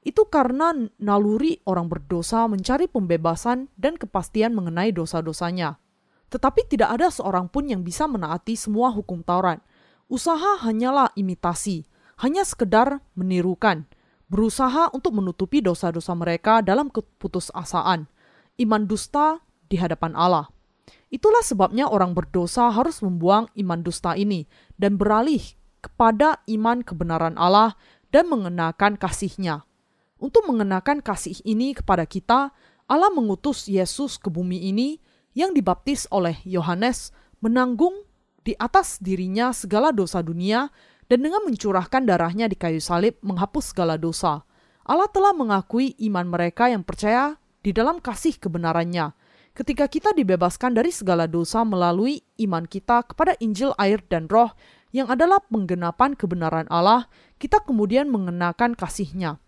Itu 0.07 0.31
karena 0.31 0.71
naluri 1.03 1.59
orang 1.67 1.91
berdosa 1.91 2.47
mencari 2.47 2.87
pembebasan 2.87 3.67
dan 3.75 3.99
kepastian 3.99 4.55
mengenai 4.55 4.95
dosa-dosanya. 4.95 5.83
Tetapi 6.31 6.63
tidak 6.71 6.95
ada 6.95 7.11
seorang 7.11 7.51
pun 7.51 7.67
yang 7.67 7.83
bisa 7.83 8.07
menaati 8.07 8.55
semua 8.55 8.87
hukum 8.95 9.19
Taurat. 9.19 9.59
Usaha 10.07 10.63
hanyalah 10.63 11.11
imitasi, 11.19 11.83
hanya 12.23 12.47
sekedar 12.47 13.03
menirukan, 13.19 13.83
berusaha 14.31 14.87
untuk 14.95 15.11
menutupi 15.11 15.59
dosa-dosa 15.59 16.15
mereka 16.15 16.63
dalam 16.63 16.87
keputusasaan, 16.87 18.07
iman 18.63 18.83
dusta 18.87 19.43
di 19.67 19.75
hadapan 19.75 20.15
Allah. 20.15 20.47
Itulah 21.11 21.43
sebabnya 21.43 21.91
orang 21.91 22.15
berdosa 22.15 22.71
harus 22.71 23.03
membuang 23.03 23.51
iman 23.59 23.83
dusta 23.83 24.15
ini 24.15 24.47
dan 24.79 24.95
beralih 24.95 25.43
kepada 25.83 26.39
iman 26.47 26.79
kebenaran 26.79 27.35
Allah 27.35 27.75
dan 28.07 28.31
mengenakan 28.31 28.95
kasihnya. 28.95 29.67
Untuk 30.17 30.49
mengenakan 30.49 31.05
kasih 31.05 31.37
ini 31.45 31.77
kepada 31.77 32.09
kita, 32.09 32.49
Allah 32.89 33.11
mengutus 33.13 33.69
Yesus 33.69 34.17
ke 34.17 34.33
bumi 34.33 34.73
ini 34.73 34.97
yang 35.37 35.53
dibaptis 35.53 36.09
oleh 36.09 36.41
Yohanes 36.41 37.13
menanggung 37.37 37.93
di 38.41 38.57
atas 38.57 38.97
dirinya 38.97 39.53
segala 39.53 39.93
dosa 39.93 40.25
dunia 40.25 40.73
dan 41.05 41.21
dengan 41.21 41.45
mencurahkan 41.45 42.07
darahnya 42.07 42.49
di 42.49 42.57
kayu 42.57 42.81
salib 42.81 43.19
menghapus 43.21 43.75
segala 43.75 43.99
dosa. 43.99 44.41
Allah 44.87 45.05
telah 45.11 45.35
mengakui 45.35 45.93
iman 46.09 46.25
mereka 46.25 46.71
yang 46.71 46.81
percaya 46.81 47.37
di 47.59 47.75
dalam 47.75 47.99
kasih 47.99 48.39
kebenarannya. 48.39 49.11
Ketika 49.51 49.89
kita 49.89 50.13
dibebaskan 50.13 50.73
dari 50.77 50.93
segala 50.93 51.25
dosa 51.25 51.65
melalui 51.67 52.23
iman 52.41 52.63
kita 52.63 53.03
kepada 53.03 53.35
Injil 53.43 53.75
air 53.75 53.99
dan 54.05 54.29
roh 54.31 54.53
yang 54.95 55.11
adalah 55.11 55.43
penggenapan 55.45 56.15
kebenaran 56.15 56.65
Allah, 56.71 57.11
kita 57.35 57.59
kemudian 57.61 58.07
mengenakan 58.07 58.77
kasihnya. 58.77 59.41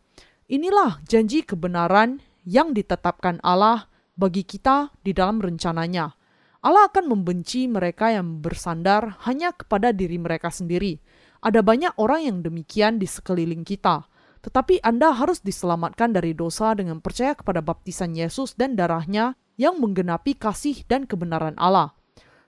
Inilah 0.50 0.98
janji 1.06 1.46
kebenaran 1.46 2.26
yang 2.42 2.74
ditetapkan 2.74 3.38
Allah 3.46 3.86
bagi 4.18 4.42
kita 4.42 4.90
di 5.06 5.14
dalam 5.14 5.38
rencananya. 5.38 6.10
Allah 6.66 6.90
akan 6.90 7.06
membenci 7.06 7.70
mereka 7.70 8.10
yang 8.10 8.42
bersandar 8.42 9.22
hanya 9.30 9.54
kepada 9.54 9.94
diri 9.94 10.18
mereka 10.18 10.50
sendiri. 10.50 10.98
Ada 11.46 11.62
banyak 11.62 11.94
orang 12.02 12.26
yang 12.26 12.38
demikian 12.42 12.98
di 12.98 13.06
sekeliling 13.06 13.62
kita, 13.62 14.10
tetapi 14.42 14.82
Anda 14.82 15.14
harus 15.14 15.38
diselamatkan 15.46 16.18
dari 16.18 16.34
dosa 16.34 16.74
dengan 16.74 16.98
percaya 16.98 17.38
kepada 17.38 17.62
baptisan 17.62 18.18
Yesus 18.18 18.58
dan 18.58 18.74
darahnya 18.74 19.38
yang 19.54 19.78
menggenapi 19.78 20.34
kasih 20.34 20.82
dan 20.90 21.06
kebenaran 21.06 21.54
Allah. 21.62 21.94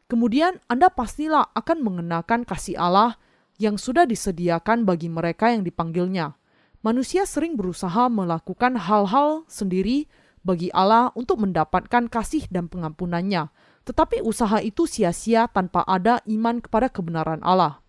Kemudian 0.10 0.58
Anda 0.66 0.90
pastilah 0.90 1.54
akan 1.54 1.86
mengenakan 1.86 2.50
kasih 2.50 2.82
Allah 2.82 3.22
yang 3.62 3.78
sudah 3.78 4.10
disediakan 4.10 4.90
bagi 4.90 5.06
mereka 5.06 5.54
yang 5.54 5.62
dipanggilnya. 5.62 6.41
Manusia 6.82 7.30
sering 7.30 7.54
berusaha 7.54 8.10
melakukan 8.10 8.74
hal-hal 8.74 9.46
sendiri 9.46 10.10
bagi 10.42 10.74
Allah 10.74 11.14
untuk 11.14 11.38
mendapatkan 11.46 12.10
kasih 12.10 12.50
dan 12.50 12.66
pengampunannya. 12.66 13.54
Tetapi 13.86 14.26
usaha 14.26 14.58
itu 14.66 14.90
sia-sia 14.90 15.46
tanpa 15.46 15.86
ada 15.86 16.26
iman 16.26 16.58
kepada 16.58 16.90
kebenaran 16.90 17.42
Allah. 17.46 17.86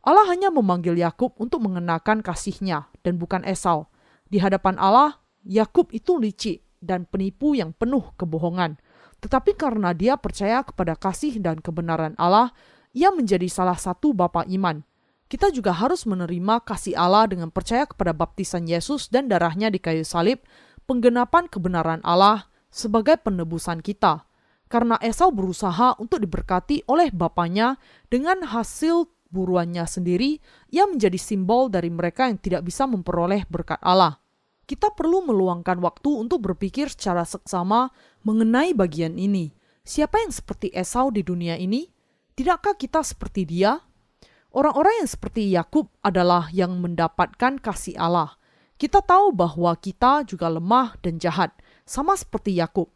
Allah 0.00 0.24
hanya 0.32 0.48
memanggil 0.48 0.96
Yakub 0.96 1.36
untuk 1.36 1.60
mengenakan 1.60 2.24
kasihnya 2.24 2.88
dan 3.04 3.20
bukan 3.20 3.44
Esau. 3.44 3.92
Di 4.32 4.40
hadapan 4.40 4.80
Allah, 4.80 5.20
Yakub 5.44 5.92
itu 5.92 6.16
licik 6.16 6.64
dan 6.80 7.04
penipu 7.04 7.52
yang 7.52 7.76
penuh 7.76 8.08
kebohongan. 8.16 8.80
Tetapi 9.20 9.52
karena 9.52 9.92
dia 9.92 10.16
percaya 10.16 10.64
kepada 10.64 10.96
kasih 10.96 11.36
dan 11.44 11.60
kebenaran 11.60 12.16
Allah, 12.16 12.56
ia 12.96 13.12
menjadi 13.12 13.44
salah 13.52 13.76
satu 13.76 14.16
bapa 14.16 14.48
iman. 14.48 14.80
Kita 15.30 15.46
juga 15.54 15.70
harus 15.70 16.10
menerima 16.10 16.58
kasih 16.66 16.98
Allah 16.98 17.30
dengan 17.30 17.54
percaya 17.54 17.86
kepada 17.86 18.10
baptisan 18.10 18.66
Yesus 18.66 19.06
dan 19.14 19.30
darahnya 19.30 19.70
di 19.70 19.78
kayu 19.78 20.02
salib, 20.02 20.42
penggenapan 20.90 21.46
kebenaran 21.46 22.02
Allah 22.02 22.50
sebagai 22.66 23.14
penebusan 23.22 23.78
kita. 23.78 24.26
Karena 24.66 24.98
Esau 24.98 25.30
berusaha 25.30 25.94
untuk 26.02 26.18
diberkati 26.18 26.82
oleh 26.90 27.14
bapaknya 27.14 27.78
dengan 28.10 28.42
hasil 28.42 29.06
buruannya 29.30 29.86
sendiri, 29.86 30.42
ia 30.74 30.90
menjadi 30.90 31.14
simbol 31.14 31.70
dari 31.70 31.94
mereka 31.94 32.26
yang 32.26 32.42
tidak 32.42 32.66
bisa 32.66 32.90
memperoleh 32.90 33.46
berkat 33.46 33.78
Allah. 33.86 34.18
Kita 34.66 34.90
perlu 34.90 35.30
meluangkan 35.30 35.78
waktu 35.78 36.10
untuk 36.10 36.42
berpikir 36.42 36.90
secara 36.90 37.22
seksama 37.22 37.94
mengenai 38.26 38.74
bagian 38.74 39.14
ini. 39.14 39.54
Siapa 39.86 40.26
yang 40.26 40.34
seperti 40.34 40.74
Esau 40.74 41.14
di 41.14 41.22
dunia 41.22 41.54
ini? 41.54 41.86
Tidakkah 42.34 42.74
kita 42.74 43.02
seperti 43.06 43.46
dia? 43.46 43.78
Orang-orang 44.50 45.06
yang 45.06 45.10
seperti 45.10 45.46
Yakub 45.54 45.86
adalah 46.02 46.50
yang 46.50 46.74
mendapatkan 46.82 47.62
kasih 47.62 47.94
Allah. 47.94 48.34
Kita 48.74 48.98
tahu 48.98 49.30
bahwa 49.30 49.70
kita 49.78 50.26
juga 50.26 50.50
lemah 50.50 50.98
dan 50.98 51.22
jahat, 51.22 51.54
sama 51.86 52.18
seperti 52.18 52.58
Yakub. 52.58 52.90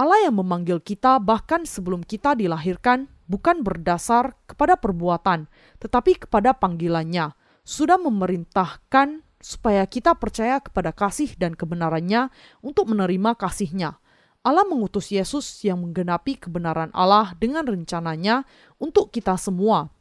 Allah 0.00 0.24
yang 0.24 0.40
memanggil 0.40 0.80
kita 0.80 1.20
bahkan 1.20 1.68
sebelum 1.68 2.00
kita 2.00 2.32
dilahirkan 2.32 3.06
bukan 3.28 3.60
berdasar 3.60 4.32
kepada 4.48 4.80
perbuatan, 4.80 5.44
tetapi 5.76 6.24
kepada 6.24 6.56
panggilannya, 6.56 7.36
sudah 7.68 8.00
memerintahkan 8.00 9.20
supaya 9.44 9.84
kita 9.84 10.16
percaya 10.16 10.56
kepada 10.56 10.88
kasih 10.96 11.36
dan 11.36 11.52
kebenarannya 11.52 12.32
untuk 12.64 12.88
menerima 12.88 13.36
kasihnya. 13.36 14.00
Allah 14.40 14.64
mengutus 14.64 15.12
Yesus 15.12 15.60
yang 15.64 15.84
menggenapi 15.84 16.40
kebenaran 16.40 16.88
Allah 16.96 17.36
dengan 17.36 17.68
rencananya 17.68 18.48
untuk 18.80 19.12
kita 19.12 19.36
semua. 19.36 19.92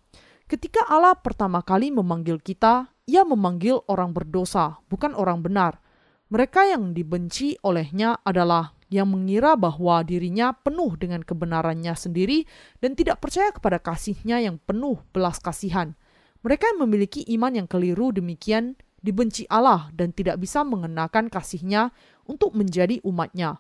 Ketika 0.54 0.86
Allah 0.86 1.18
pertama 1.18 1.66
kali 1.66 1.89
memanggil 1.89 2.38
kita, 2.38 2.86
ia 3.10 3.26
memanggil 3.26 3.82
orang 3.89 4.13
berdosa, 4.13 4.78
bukan 4.86 5.18
orang 5.18 5.42
benar. 5.42 5.82
Mereka 6.30 6.70
yang 6.70 6.94
dibenci 6.94 7.58
olehnya 7.66 8.22
adalah 8.22 8.78
yang 8.94 9.10
mengira 9.10 9.58
bahwa 9.58 10.06
dirinya 10.06 10.54
penuh 10.54 10.94
dengan 10.94 11.26
kebenarannya 11.26 11.98
sendiri 11.98 12.46
dan 12.78 12.94
tidak 12.94 13.18
percaya 13.18 13.50
kepada 13.50 13.82
kasihnya 13.82 14.46
yang 14.46 14.62
penuh 14.62 15.02
belas 15.10 15.42
kasihan. 15.42 15.98
Mereka 16.46 16.70
yang 16.70 16.86
memiliki 16.86 17.26
iman 17.34 17.58
yang 17.58 17.66
keliru 17.66 18.13
demikian 18.13 18.78
dibenci 19.02 19.50
Allah 19.50 19.89
dan 19.89 20.13
tidak 20.13 20.38
bisa 20.38 20.62
mengenakan 20.62 21.34
kasihnya 21.34 21.89
untuk 22.30 22.54
menjadi 22.54 23.02
umatnya. 23.02 23.58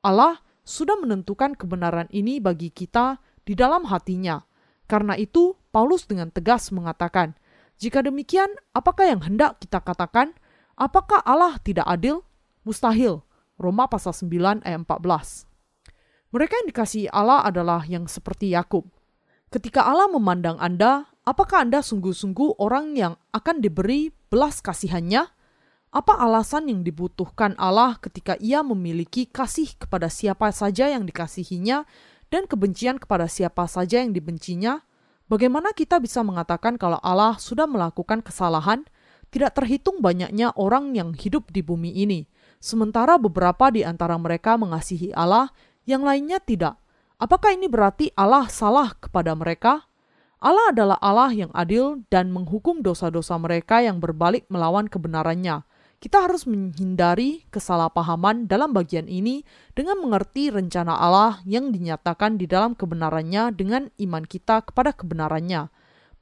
Allah 0.00 0.40
sudah 0.64 0.96
menentukan 0.96 1.52
kebenaran 1.52 2.08
ini 2.08 2.40
bagi 2.40 2.72
kita 2.72 3.20
di 3.44 3.52
dalam 3.52 3.84
hatinya. 3.92 4.40
Karena 4.90 5.14
itu, 5.14 5.54
Paulus 5.70 6.10
dengan 6.10 6.34
tegas 6.34 6.74
mengatakan, 6.74 7.38
jika 7.78 8.02
demikian, 8.02 8.50
apakah 8.74 9.06
yang 9.06 9.22
hendak 9.22 9.62
kita 9.62 9.78
katakan? 9.78 10.34
Apakah 10.74 11.22
Allah 11.22 11.62
tidak 11.62 11.86
adil? 11.86 12.26
Mustahil. 12.66 13.22
Roma 13.54 13.86
pasal 13.86 14.10
9 14.10 14.66
ayat 14.66 14.82
14. 14.82 15.46
Mereka 16.34 16.52
yang 16.58 16.68
dikasihi 16.74 17.06
Allah 17.14 17.46
adalah 17.46 17.86
yang 17.86 18.10
seperti 18.10 18.50
Yakub. 18.50 18.90
Ketika 19.54 19.86
Allah 19.86 20.10
memandang 20.10 20.58
Anda, 20.58 21.10
Apakah 21.30 21.68
Anda 21.68 21.84
sungguh-sungguh 21.84 22.58
orang 22.58 22.96
yang 22.98 23.14
akan 23.30 23.60
diberi 23.60 24.10
belas 24.32 24.64
kasihannya? 24.64 25.28
Apa 25.94 26.18
alasan 26.18 26.66
yang 26.66 26.80
dibutuhkan 26.82 27.54
Allah 27.54 28.02
ketika 28.02 28.34
ia 28.42 28.66
memiliki 28.66 29.30
kasih 29.30 29.78
kepada 29.78 30.10
siapa 30.10 30.50
saja 30.50 30.90
yang 30.90 31.06
dikasihinya 31.06 31.86
dan 32.30 32.46
kebencian 32.46 32.96
kepada 32.96 33.26
siapa 33.26 33.66
saja 33.66 34.00
yang 34.00 34.14
dibencinya? 34.14 34.86
Bagaimana 35.30 35.70
kita 35.74 36.02
bisa 36.02 36.22
mengatakan 36.26 36.74
kalau 36.74 36.98
Allah 37.02 37.38
sudah 37.38 37.66
melakukan 37.66 38.22
kesalahan? 38.22 38.86
Tidak 39.30 39.54
terhitung 39.54 40.02
banyaknya 40.02 40.50
orang 40.58 40.90
yang 40.98 41.14
hidup 41.14 41.54
di 41.54 41.62
bumi 41.62 41.94
ini, 41.94 42.26
sementara 42.58 43.14
beberapa 43.14 43.70
di 43.70 43.86
antara 43.86 44.18
mereka 44.18 44.58
mengasihi 44.58 45.14
Allah, 45.14 45.54
yang 45.86 46.02
lainnya 46.02 46.42
tidak. 46.42 46.74
Apakah 47.14 47.54
ini 47.54 47.70
berarti 47.70 48.10
Allah 48.18 48.50
salah 48.50 48.90
kepada 48.98 49.30
mereka? 49.38 49.86
Allah 50.42 50.74
adalah 50.74 50.98
Allah 50.98 51.30
yang 51.30 51.52
adil 51.54 52.02
dan 52.10 52.34
menghukum 52.34 52.82
dosa-dosa 52.82 53.38
mereka 53.38 53.84
yang 53.84 54.02
berbalik 54.02 54.50
melawan 54.50 54.90
kebenarannya. 54.90 55.62
Kita 56.00 56.24
harus 56.24 56.48
menghindari 56.48 57.44
kesalahpahaman 57.52 58.48
dalam 58.48 58.72
bagian 58.72 59.04
ini 59.04 59.44
dengan 59.76 60.00
mengerti 60.00 60.48
rencana 60.48 60.96
Allah 60.96 61.44
yang 61.44 61.76
dinyatakan 61.76 62.40
di 62.40 62.48
dalam 62.48 62.72
kebenarannya 62.72 63.52
dengan 63.52 63.92
iman 64.00 64.24
kita 64.24 64.64
kepada 64.64 64.96
kebenarannya. 64.96 65.68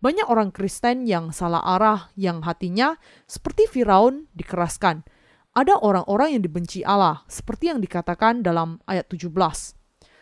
Banyak 0.02 0.26
orang 0.26 0.50
Kristen 0.50 1.06
yang 1.06 1.30
salah 1.30 1.62
arah 1.62 2.10
yang 2.18 2.42
hatinya 2.42 2.98
seperti 3.30 3.70
Firaun 3.70 4.26
dikeraskan. 4.34 5.06
Ada 5.54 5.78
orang-orang 5.78 6.34
yang 6.34 6.42
dibenci 6.42 6.82
Allah 6.82 7.22
seperti 7.30 7.70
yang 7.70 7.78
dikatakan 7.78 8.42
dalam 8.42 8.82
ayat 8.90 9.06
17. 9.06 9.30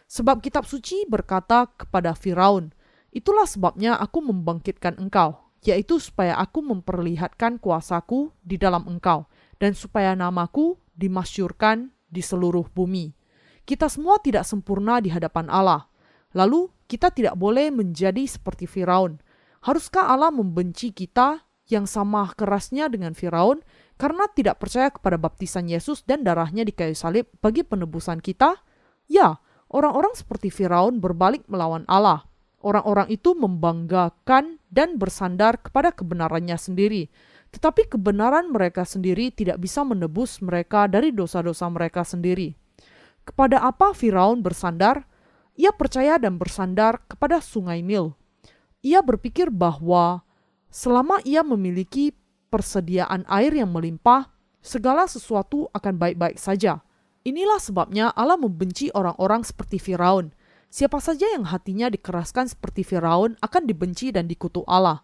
Sebab 0.05 0.45
kitab 0.45 0.69
suci 0.69 1.09
berkata 1.09 1.73
kepada 1.81 2.13
Firaun, 2.13 2.77
Itulah 3.09 3.49
sebabnya 3.49 3.97
aku 3.97 4.21
membangkitkan 4.21 5.01
engkau, 5.01 5.41
yaitu 5.65 5.97
supaya 5.97 6.37
aku 6.37 6.61
memperlihatkan 6.61 7.57
kuasaku 7.57 8.29
di 8.45 8.61
dalam 8.61 8.85
engkau, 8.85 9.25
dan 9.57 9.73
supaya 9.73 10.13
namaku 10.13 10.77
dimasyurkan 10.97 11.93
di 12.09 12.23
seluruh 12.25 12.69
bumi. 12.73 13.13
Kita 13.67 13.91
semua 13.91 14.23
tidak 14.23 14.47
sempurna 14.47 15.03
di 15.03 15.11
hadapan 15.11 15.51
Allah. 15.51 15.91
Lalu 16.33 16.71
kita 16.87 17.11
tidak 17.11 17.35
boleh 17.35 17.75
menjadi 17.75 18.23
seperti 18.25 18.71
Firaun. 18.71 19.19
Haruskah 19.67 20.07
Allah 20.07 20.31
membenci 20.31 20.95
kita 20.95 21.43
yang 21.67 21.91
sama 21.91 22.31
kerasnya 22.39 22.87
dengan 22.87 23.19
Firaun 23.19 23.59
karena 23.99 24.31
tidak 24.31 24.63
percaya 24.63 24.95
kepada 24.95 25.19
baptisan 25.19 25.67
Yesus 25.67 26.07
dan 26.07 26.23
darahnya 26.23 26.63
di 26.63 26.71
kayu 26.71 26.95
salib 26.95 27.27
bagi 27.43 27.67
penebusan 27.67 28.23
kita? 28.23 28.55
Ya, 29.11 29.43
orang-orang 29.67 30.15
seperti 30.15 30.55
Firaun 30.55 31.03
berbalik 31.03 31.43
melawan 31.51 31.83
Allah 31.91 32.31
orang-orang 32.67 33.07
itu 33.15 33.39
membanggakan 33.39 34.59
dan 34.67 34.99
bersandar 34.99 35.63
kepada 35.63 35.95
kebenarannya 35.95 36.59
sendiri. 36.59 37.07
Tetapi 37.57 37.89
kebenaran 37.89 38.53
mereka 38.53 38.85
sendiri 38.85 39.33
tidak 39.33 39.57
bisa 39.57 39.81
menebus 39.81 40.45
mereka 40.45 40.85
dari 40.85 41.09
dosa-dosa 41.09 41.65
mereka 41.73 42.05
sendiri. 42.05 42.53
Kepada 43.25 43.65
apa 43.65 43.97
Firaun 43.97 44.45
bersandar? 44.45 45.09
Ia 45.57 45.73
percaya 45.73 46.21
dan 46.21 46.37
bersandar 46.37 47.01
kepada 47.09 47.41
sungai 47.41 47.81
Nil. 47.81 48.13
Ia 48.85 49.01
berpikir 49.01 49.49
bahwa 49.49 50.21
selama 50.69 51.25
ia 51.25 51.41
memiliki 51.41 52.13
persediaan 52.53 53.25
air 53.25 53.57
yang 53.57 53.73
melimpah, 53.73 54.29
segala 54.61 55.09
sesuatu 55.09 55.73
akan 55.73 55.97
baik-baik 55.97 56.37
saja. 56.37 56.85
Inilah 57.25 57.57
sebabnya 57.57 58.13
Allah 58.13 58.37
membenci 58.37 58.93
orang-orang 58.93 59.49
seperti 59.49 59.81
Firaun 59.81 60.37
Siapa 60.67 60.99
saja 60.99 61.25
yang 61.33 61.47
hatinya 61.47 61.87
dikeraskan 61.89 62.51
seperti 62.51 62.83
Firaun 62.83 63.39
akan 63.39 63.63
dibenci 63.65 64.11
dan 64.11 64.27
dikutuk 64.27 64.67
Allah. 64.69 65.01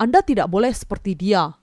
Anda 0.00 0.22
tidak 0.24 0.48
boleh 0.48 0.72
seperti 0.72 1.12
dia. 1.12 1.59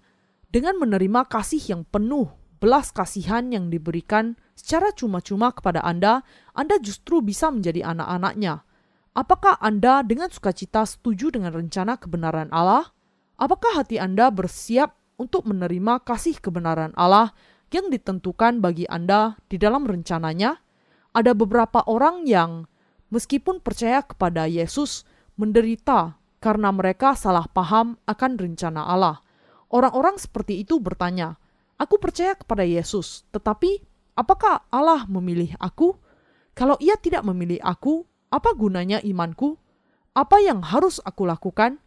Dengan 0.47 0.79
menerima 0.79 1.27
kasih 1.27 1.59
yang 1.59 1.83
penuh, 1.83 2.31
belas 2.63 2.95
kasihan 2.95 3.51
yang 3.51 3.67
diberikan 3.67 4.39
secara 4.55 4.95
cuma-cuma 4.95 5.51
kepada 5.51 5.83
Anda, 5.83 6.23
Anda 6.55 6.79
justru 6.79 7.19
bisa 7.19 7.51
menjadi 7.51 7.83
anak-anaknya. 7.83 8.63
Apakah 9.11 9.59
Anda 9.59 10.07
dengan 10.07 10.31
sukacita 10.31 10.87
setuju 10.87 11.35
dengan 11.35 11.51
rencana 11.51 11.99
kebenaran 11.99 12.47
Allah? 12.55 12.95
Apakah 13.35 13.83
hati 13.83 13.99
Anda 13.99 14.31
bersiap 14.31 14.95
untuk 15.19 15.51
menerima 15.51 16.07
kasih 16.07 16.39
kebenaran 16.39 16.95
Allah 16.95 17.35
yang 17.75 17.91
ditentukan 17.91 18.63
bagi 18.63 18.87
Anda 18.87 19.35
di 19.51 19.59
dalam 19.59 19.83
rencananya? 19.83 20.63
Ada 21.11 21.35
beberapa 21.35 21.83
orang 21.91 22.23
yang 22.23 22.71
meskipun 23.11 23.59
percaya 23.59 23.99
kepada 23.99 24.47
Yesus, 24.47 25.03
menderita 25.35 26.15
karena 26.39 26.71
mereka 26.71 27.19
salah 27.19 27.51
paham 27.51 27.99
akan 28.07 28.31
rencana 28.39 28.87
Allah. 28.87 29.26
Orang-orang 29.67 30.15
seperti 30.15 30.63
itu 30.63 30.79
bertanya, 30.79 31.35
"Aku 31.75 31.99
percaya 31.99 32.35
kepada 32.35 32.63
Yesus, 32.63 33.27
tetapi 33.35 33.83
apakah 34.15 34.63
Allah 34.71 35.03
memilih 35.05 35.53
aku? 35.59 35.99
Kalau 36.57 36.79
Ia 36.81 36.95
tidak 36.97 37.27
memilih 37.27 37.61
aku, 37.61 38.07
apa 38.31 38.55
gunanya 38.55 39.03
imanku? 39.03 39.59
Apa 40.17 40.41
yang 40.41 40.65
harus 40.65 40.97
aku 41.03 41.29
lakukan? 41.29 41.77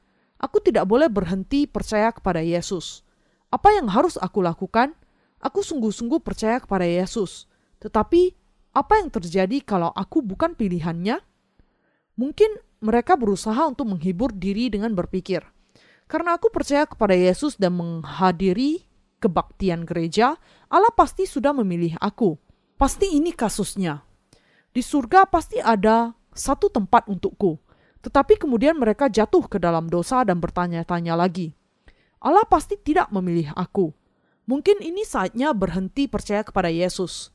Aku 0.40 0.62
tidak 0.62 0.88
boleh 0.88 1.10
berhenti 1.10 1.68
percaya 1.68 2.14
kepada 2.14 2.40
Yesus. 2.40 3.04
Apa 3.50 3.74
yang 3.74 3.90
harus 3.90 4.16
aku 4.16 4.40
lakukan? 4.40 4.94
Aku 5.42 5.60
sungguh-sungguh 5.60 6.20
percaya 6.20 6.60
kepada 6.60 6.84
Yesus, 6.84 7.48
tetapi 7.80 8.36
apa 8.70 9.02
yang 9.02 9.08
terjadi 9.10 9.58
kalau 9.64 9.90
aku 9.90 10.22
bukan 10.22 10.54
pilihannya? 10.54 11.18
Mungkin 12.20 12.50
mereka 12.84 13.16
berusaha 13.16 13.66
untuk 13.66 13.88
menghibur 13.88 14.30
diri 14.32 14.68
dengan 14.68 14.92
berpikir, 14.92 15.42
"Karena 16.10 16.34
aku 16.34 16.50
percaya 16.50 16.82
kepada 16.90 17.14
Yesus 17.14 17.54
dan 17.54 17.78
menghadiri 17.78 18.82
kebaktian 19.22 19.86
gereja, 19.86 20.34
Allah 20.66 20.90
pasti 20.90 21.30
sudah 21.30 21.54
memilih 21.54 21.94
aku. 22.02 22.34
Pasti 22.74 23.14
ini 23.14 23.30
kasusnya. 23.30 24.02
Di 24.74 24.82
surga 24.82 25.30
pasti 25.30 25.62
ada 25.62 26.10
satu 26.34 26.66
tempat 26.66 27.06
untukku." 27.06 27.62
Tetapi 28.02 28.40
kemudian 28.42 28.74
mereka 28.74 29.06
jatuh 29.06 29.46
ke 29.46 29.62
dalam 29.62 29.86
dosa 29.86 30.26
dan 30.26 30.42
bertanya-tanya 30.42 31.14
lagi, 31.14 31.54
"Allah 32.18 32.42
pasti 32.50 32.74
tidak 32.74 33.12
memilih 33.14 33.54
aku." 33.54 33.94
Mungkin 34.50 34.82
ini 34.82 35.06
saatnya 35.06 35.54
berhenti 35.54 36.10
percaya 36.10 36.42
kepada 36.42 36.72
Yesus 36.72 37.30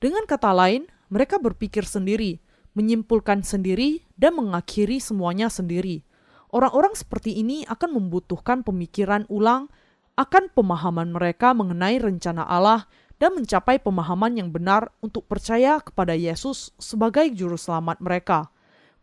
dengan 0.00 0.24
kata 0.24 0.56
lain, 0.56 0.88
mereka 1.12 1.36
berpikir 1.36 1.84
sendiri, 1.84 2.40
menyimpulkan 2.72 3.44
sendiri, 3.44 4.08
dan 4.16 4.32
mengakhiri 4.32 4.96
semuanya 4.96 5.52
sendiri. 5.52 6.08
Orang-orang 6.50 6.98
seperti 6.98 7.38
ini 7.38 7.62
akan 7.66 7.94
membutuhkan 7.94 8.66
pemikiran 8.66 9.22
ulang 9.30 9.70
akan 10.18 10.50
pemahaman 10.52 11.14
mereka 11.14 11.54
mengenai 11.54 12.02
rencana 12.02 12.44
Allah 12.44 12.90
dan 13.22 13.38
mencapai 13.38 13.78
pemahaman 13.78 14.34
yang 14.34 14.50
benar 14.50 14.90
untuk 14.98 15.28
percaya 15.30 15.78
kepada 15.78 16.12
Yesus 16.12 16.74
sebagai 16.76 17.30
juru 17.32 17.54
selamat 17.54 18.02
mereka. 18.02 18.50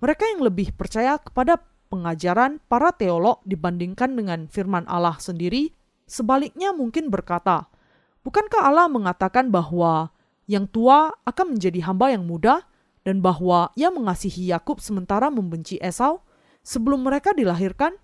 Mereka 0.03 0.23
yang 0.35 0.41
lebih 0.45 0.75
percaya 0.75 1.17
kepada 1.17 1.57
pengajaran 1.87 2.59
para 2.67 2.91
teolog 2.91 3.41
dibandingkan 3.47 4.13
dengan 4.13 4.45
firman 4.51 4.83
Allah 4.85 5.15
sendiri, 5.17 5.71
sebaliknya 6.05 6.75
mungkin 6.75 7.07
berkata, 7.07 7.71
Bukankah 8.27 8.67
Allah 8.67 8.91
mengatakan 8.91 9.47
bahwa 9.47 10.11
yang 10.51 10.67
tua 10.67 11.15
akan 11.23 11.55
menjadi 11.55 11.79
hamba 11.87 12.11
yang 12.11 12.27
muda, 12.27 12.67
dan 13.07 13.23
bahwa 13.23 13.71
ia 13.79 13.87
mengasihi 13.87 14.51
Yakub 14.51 14.83
sementara 14.83 15.31
membenci 15.31 15.79
Esau 15.79 16.26
sebelum 16.67 17.07
mereka 17.07 17.31
dilahirkan. 17.31 17.95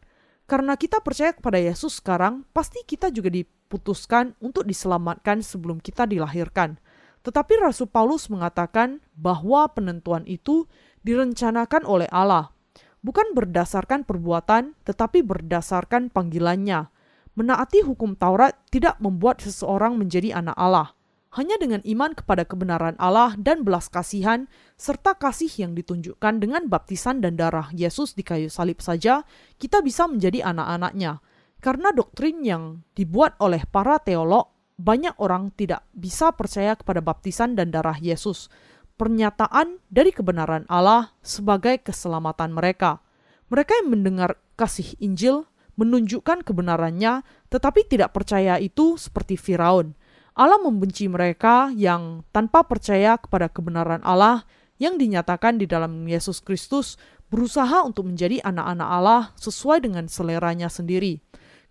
Karena 0.47 0.79
kita 0.79 1.03
percaya 1.03 1.35
kepada 1.35 1.59
Yesus 1.59 1.99
sekarang, 1.99 2.47
pasti 2.55 2.79
kita 2.87 3.11
juga 3.11 3.27
diputuskan 3.27 4.39
untuk 4.39 4.63
diselamatkan 4.63 5.43
sebelum 5.43 5.83
kita 5.83 6.07
dilahirkan. 6.07 6.79
Tetapi 7.23 7.59
Rasul 7.59 7.87
Paulus 7.87 8.27
mengatakan 8.27 8.99
bahwa 9.15 9.67
penentuan 9.71 10.27
itu 10.27 10.67
direncanakan 11.07 11.87
oleh 11.87 12.07
Allah, 12.11 12.51
bukan 12.99 13.31
berdasarkan 13.31 14.03
perbuatan, 14.03 14.75
tetapi 14.83 15.23
berdasarkan 15.23 16.11
panggilannya. 16.11 16.91
Menaati 17.39 17.87
hukum 17.87 18.19
Taurat 18.19 18.53
tidak 18.67 18.99
membuat 18.99 19.39
seseorang 19.39 19.95
menjadi 19.95 20.35
anak 20.35 20.59
Allah 20.59 20.91
hanya 21.33 21.57
dengan 21.57 21.81
iman 21.81 22.13
kepada 22.13 22.45
kebenaran 22.45 22.93
Allah 23.01 23.33
dan 23.41 23.65
belas 23.65 23.89
kasihan, 23.89 24.45
serta 24.77 25.17
kasih 25.17 25.49
yang 25.65 25.73
ditunjukkan 25.73 26.37
dengan 26.37 26.69
baptisan 26.69 27.25
dan 27.25 27.33
darah 27.33 27.73
Yesus 27.73 28.13
di 28.13 28.21
kayu 28.21 28.53
salib 28.53 28.77
saja, 28.85 29.25
kita 29.57 29.81
bisa 29.81 30.05
menjadi 30.05 30.45
anak-anaknya. 30.45 31.25
Karena 31.57 31.89
doktrin 31.89 32.45
yang 32.45 32.85
dibuat 32.93 33.33
oleh 33.41 33.65
para 33.65 33.97
teolog, 33.97 34.53
banyak 34.77 35.17
orang 35.17 35.49
tidak 35.57 35.81
bisa 35.97 36.29
percaya 36.37 36.77
kepada 36.77 37.01
baptisan 37.01 37.57
dan 37.57 37.73
darah 37.73 37.97
Yesus, 37.97 38.53
pernyataan 39.01 39.81
dari 39.89 40.13
kebenaran 40.13 40.69
Allah 40.69 41.17
sebagai 41.25 41.81
keselamatan 41.81 42.53
mereka. 42.53 43.01
Mereka 43.49 43.81
yang 43.81 43.89
mendengar 43.89 44.37
kasih 44.53 44.93
Injil 45.01 45.49
menunjukkan 45.81 46.45
kebenarannya, 46.45 47.25
tetapi 47.49 47.89
tidak 47.89 48.13
percaya 48.13 48.61
itu 48.61 49.01
seperti 49.01 49.33
Firaun 49.33 49.97
Allah 50.33 50.57
membenci 50.57 51.05
mereka 51.05 51.69
yang 51.73 52.25
tanpa 52.33 52.65
percaya 52.65 53.21
kepada 53.21 53.49
kebenaran 53.53 54.01
Allah 54.01 54.45
yang 54.81 54.97
dinyatakan 54.97 55.61
di 55.61 55.69
dalam 55.69 56.09
Yesus 56.09 56.41
Kristus 56.41 56.97
berusaha 57.29 57.85
untuk 57.85 58.09
menjadi 58.09 58.41
anak-anak 58.41 58.89
Allah 58.89 59.21
sesuai 59.37 59.85
dengan 59.85 60.09
seleranya 60.09 60.69
sendiri. 60.73 61.21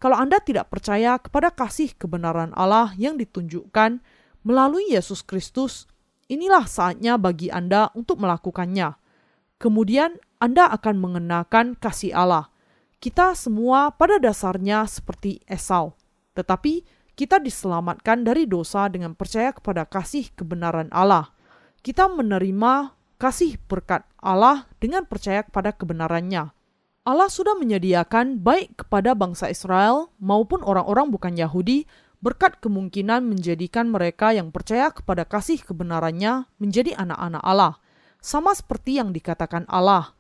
Kalau 0.03 0.19
Anda 0.19 0.43
tidak 0.43 0.71
percaya 0.71 1.19
kepada 1.19 1.55
kasih 1.55 1.95
kebenaran 1.95 2.51
Allah 2.59 2.91
yang 2.99 3.15
ditunjukkan 3.19 4.03
melalui 4.43 4.91
Yesus 4.91 5.23
Kristus, 5.23 5.87
inilah 6.27 6.67
saatnya 6.67 7.15
bagi 7.15 7.51
Anda 7.55 7.91
untuk 7.95 8.19
melakukannya. 8.19 8.99
Kemudian 9.63 10.19
Anda 10.43 10.67
akan 10.75 10.99
mengenakan 10.99 11.79
kasih 11.79 12.15
Allah. 12.19 12.51
Kita 12.99 13.35
semua 13.39 13.95
pada 13.95 14.19
dasarnya 14.19 14.87
seperti 14.91 15.43
Esau, 15.47 15.95
tetapi 16.35 17.02
kita 17.13 17.39
diselamatkan 17.41 18.25
dari 18.25 18.49
dosa 18.49 18.89
dengan 18.89 19.13
percaya 19.13 19.53
kepada 19.53 19.85
kasih 19.85 20.33
kebenaran 20.33 20.89
Allah. 20.93 21.33
Kita 21.85 22.09
menerima 22.09 22.95
kasih 23.21 23.61
berkat 23.71 24.03
Allah 24.19 24.67
dengan 24.83 25.07
percaya 25.07 25.45
kepada 25.47 25.71
kebenarannya. 25.71 26.51
Allah 27.03 27.27
sudah 27.27 27.59
menyediakan 27.59 28.39
baik 28.39 28.87
kepada 28.87 29.19
bangsa 29.19 29.51
Israel 29.51 30.15
maupun 30.23 30.63
orang-orang 30.63 31.11
bukan 31.11 31.35
Yahudi 31.35 31.91
berkat 32.23 32.63
kemungkinan 32.63 33.27
menjadikan 33.27 33.91
mereka 33.91 34.31
yang 34.31 34.55
percaya 34.55 34.95
kepada 34.95 35.27
kasih 35.27 35.59
kebenarannya 35.59 36.47
menjadi 36.63 36.95
anak-anak 36.95 37.43
Allah. 37.43 37.75
Sama 38.23 38.55
seperti 38.55 39.03
yang 39.03 39.11
dikatakan 39.11 39.67
Allah, 39.67 40.15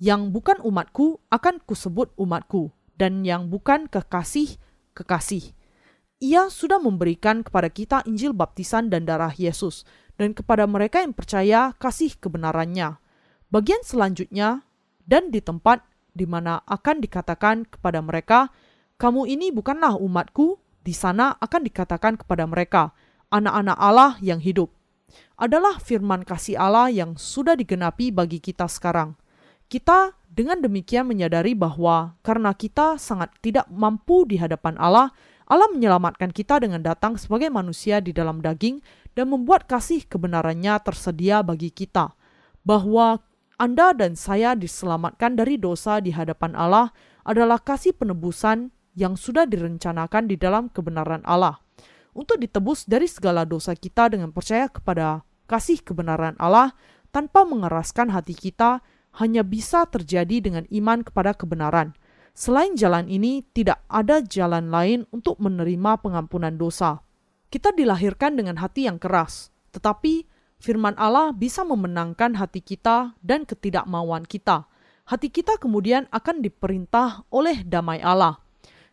yang 0.00 0.32
bukan 0.32 0.56
umatku 0.64 1.20
akan 1.28 1.60
kusebut 1.68 2.16
umatku, 2.16 2.72
dan 2.96 3.20
yang 3.28 3.52
bukan 3.52 3.84
kekasih, 3.92 4.56
kekasih. 4.96 5.52
Ia 6.22 6.46
sudah 6.46 6.78
memberikan 6.78 7.42
kepada 7.42 7.66
kita 7.66 8.06
Injil 8.06 8.30
baptisan 8.30 8.86
dan 8.86 9.02
darah 9.02 9.34
Yesus, 9.34 9.82
dan 10.14 10.38
kepada 10.38 10.70
mereka 10.70 11.02
yang 11.02 11.10
percaya 11.10 11.74
kasih 11.82 12.14
kebenarannya. 12.14 12.94
Bagian 13.50 13.82
selanjutnya, 13.82 14.62
dan 15.02 15.34
di 15.34 15.42
tempat 15.42 15.82
di 16.14 16.22
mana 16.22 16.62
akan 16.70 17.02
dikatakan 17.02 17.66
kepada 17.66 17.98
mereka, 17.98 18.54
"Kamu 19.02 19.26
ini 19.26 19.50
bukanlah 19.50 19.98
umatku." 19.98 20.62
Di 20.86 20.94
sana 20.94 21.34
akan 21.42 21.66
dikatakan 21.66 22.14
kepada 22.14 22.46
mereka, 22.46 22.94
"Anak-anak 23.34 23.78
Allah 23.82 24.14
yang 24.22 24.38
hidup." 24.38 24.70
Adalah 25.34 25.82
firman 25.82 26.22
kasih 26.22 26.54
Allah 26.54 26.86
yang 26.86 27.18
sudah 27.18 27.58
digenapi 27.58 28.14
bagi 28.14 28.38
kita 28.38 28.70
sekarang. 28.70 29.18
Kita 29.66 30.14
dengan 30.30 30.62
demikian 30.62 31.10
menyadari 31.10 31.58
bahwa 31.58 32.14
karena 32.22 32.54
kita 32.54 32.94
sangat 32.96 33.34
tidak 33.42 33.66
mampu 33.74 34.22
di 34.22 34.38
hadapan 34.38 34.78
Allah, 34.78 35.10
Allah 35.52 35.68
menyelamatkan 35.68 36.32
kita 36.32 36.64
dengan 36.64 36.80
datang 36.80 37.20
sebagai 37.20 37.52
manusia 37.52 38.00
di 38.00 38.16
dalam 38.16 38.40
daging 38.40 38.80
dan 39.12 39.28
membuat 39.28 39.68
kasih 39.68 40.00
kebenarannya 40.08 40.80
tersedia 40.80 41.44
bagi 41.44 41.68
kita. 41.68 42.16
Bahwa 42.64 43.20
anda 43.60 43.92
dan 43.92 44.16
saya 44.16 44.56
diselamatkan 44.56 45.36
dari 45.36 45.60
dosa 45.60 46.00
di 46.00 46.08
hadapan 46.08 46.56
Allah 46.56 46.88
adalah 47.28 47.60
kasih 47.60 47.92
penebusan 47.92 48.72
yang 48.96 49.12
sudah 49.12 49.44
direncanakan 49.44 50.24
di 50.24 50.40
dalam 50.40 50.72
kebenaran 50.72 51.20
Allah. 51.28 51.60
Untuk 52.16 52.40
ditebus 52.40 52.88
dari 52.88 53.04
segala 53.04 53.44
dosa 53.44 53.76
kita 53.76 54.08
dengan 54.08 54.32
percaya 54.32 54.72
kepada 54.72 55.20
kasih 55.52 55.84
kebenaran 55.84 56.32
Allah 56.40 56.72
tanpa 57.12 57.44
mengeraskan 57.44 58.08
hati 58.08 58.32
kita 58.32 58.80
hanya 59.20 59.44
bisa 59.44 59.84
terjadi 59.84 60.40
dengan 60.40 60.64
iman 60.72 61.04
kepada 61.04 61.36
kebenaran. 61.36 61.92
Selain 62.32 62.72
jalan 62.72 63.12
ini, 63.12 63.44
tidak 63.52 63.84
ada 63.92 64.24
jalan 64.24 64.72
lain 64.72 65.04
untuk 65.12 65.36
menerima 65.36 66.00
pengampunan 66.00 66.56
dosa. 66.56 67.04
Kita 67.52 67.76
dilahirkan 67.76 68.40
dengan 68.40 68.56
hati 68.56 68.88
yang 68.88 68.96
keras, 68.96 69.52
tetapi 69.76 70.24
firman 70.56 70.96
Allah 70.96 71.36
bisa 71.36 71.60
memenangkan 71.60 72.40
hati 72.40 72.64
kita 72.64 73.12
dan 73.20 73.44
ketidakmauan 73.44 74.24
kita. 74.24 74.64
Hati 75.04 75.28
kita 75.28 75.60
kemudian 75.60 76.08
akan 76.08 76.40
diperintah 76.40 77.28
oleh 77.28 77.60
damai 77.68 78.00
Allah. 78.00 78.40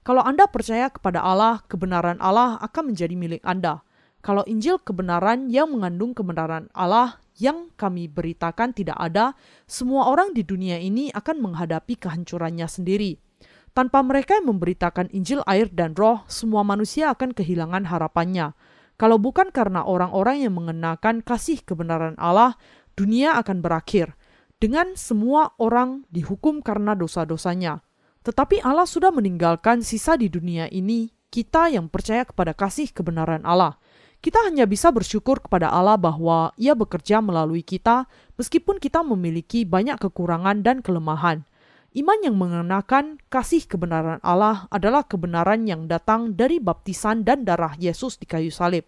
Kalau 0.04 0.20
Anda 0.20 0.52
percaya 0.52 0.92
kepada 0.92 1.24
Allah, 1.24 1.64
kebenaran 1.72 2.20
Allah 2.20 2.60
akan 2.60 2.92
menjadi 2.92 3.16
milik 3.16 3.44
Anda. 3.48 3.86
Kalau 4.20 4.44
Injil 4.52 4.84
kebenaran 4.84 5.48
yang 5.48 5.72
mengandung 5.72 6.12
kebenaran 6.12 6.68
Allah 6.76 7.24
yang 7.40 7.72
kami 7.80 8.12
beritakan 8.12 8.76
tidak 8.76 9.00
ada, 9.00 9.32
semua 9.64 10.12
orang 10.12 10.36
di 10.36 10.44
dunia 10.44 10.76
ini 10.76 11.08
akan 11.16 11.40
menghadapi 11.40 11.96
kehancurannya 11.96 12.68
sendiri. 12.68 13.29
Tanpa 13.78 14.02
mereka 14.02 14.36
yang 14.38 14.50
memberitakan 14.52 15.14
Injil 15.14 15.46
air 15.46 15.70
dan 15.70 15.94
roh, 15.94 16.26
semua 16.26 16.66
manusia 16.66 17.14
akan 17.14 17.32
kehilangan 17.32 17.88
harapannya. 17.88 18.58
Kalau 19.00 19.16
bukan 19.16 19.54
karena 19.54 19.86
orang-orang 19.88 20.44
yang 20.44 20.58
mengenakan 20.60 21.24
kasih 21.24 21.64
kebenaran 21.64 22.18
Allah, 22.20 22.60
dunia 23.00 23.40
akan 23.40 23.64
berakhir 23.64 24.20
dengan 24.60 25.00
semua 25.00 25.56
orang 25.56 26.04
dihukum 26.12 26.60
karena 26.60 26.92
dosa-dosanya. 26.92 27.80
Tetapi 28.28 28.60
Allah 28.60 28.84
sudah 28.84 29.10
meninggalkan 29.16 29.80
sisa 29.80 30.20
di 30.20 30.28
dunia 30.28 30.68
ini, 30.68 31.08
kita 31.32 31.72
yang 31.72 31.88
percaya 31.88 32.28
kepada 32.28 32.52
kasih 32.52 32.92
kebenaran 32.92 33.48
Allah. 33.48 33.80
Kita 34.20 34.44
hanya 34.44 34.68
bisa 34.68 34.92
bersyukur 34.92 35.40
kepada 35.40 35.72
Allah 35.72 35.96
bahwa 35.96 36.52
Ia 36.60 36.76
bekerja 36.76 37.24
melalui 37.24 37.64
kita, 37.64 38.04
meskipun 38.36 38.84
kita 38.84 39.00
memiliki 39.00 39.64
banyak 39.64 39.96
kekurangan 39.96 40.60
dan 40.60 40.84
kelemahan. 40.84 41.48
Iman 41.90 42.22
yang 42.22 42.38
mengenakan 42.38 43.18
kasih 43.34 43.66
kebenaran 43.66 44.22
Allah 44.22 44.70
adalah 44.70 45.10
kebenaran 45.10 45.66
yang 45.66 45.90
datang 45.90 46.38
dari 46.38 46.62
baptisan 46.62 47.26
dan 47.26 47.50
darah 47.50 47.74
Yesus 47.82 48.22
di 48.22 48.30
kayu 48.30 48.54
salib. 48.54 48.86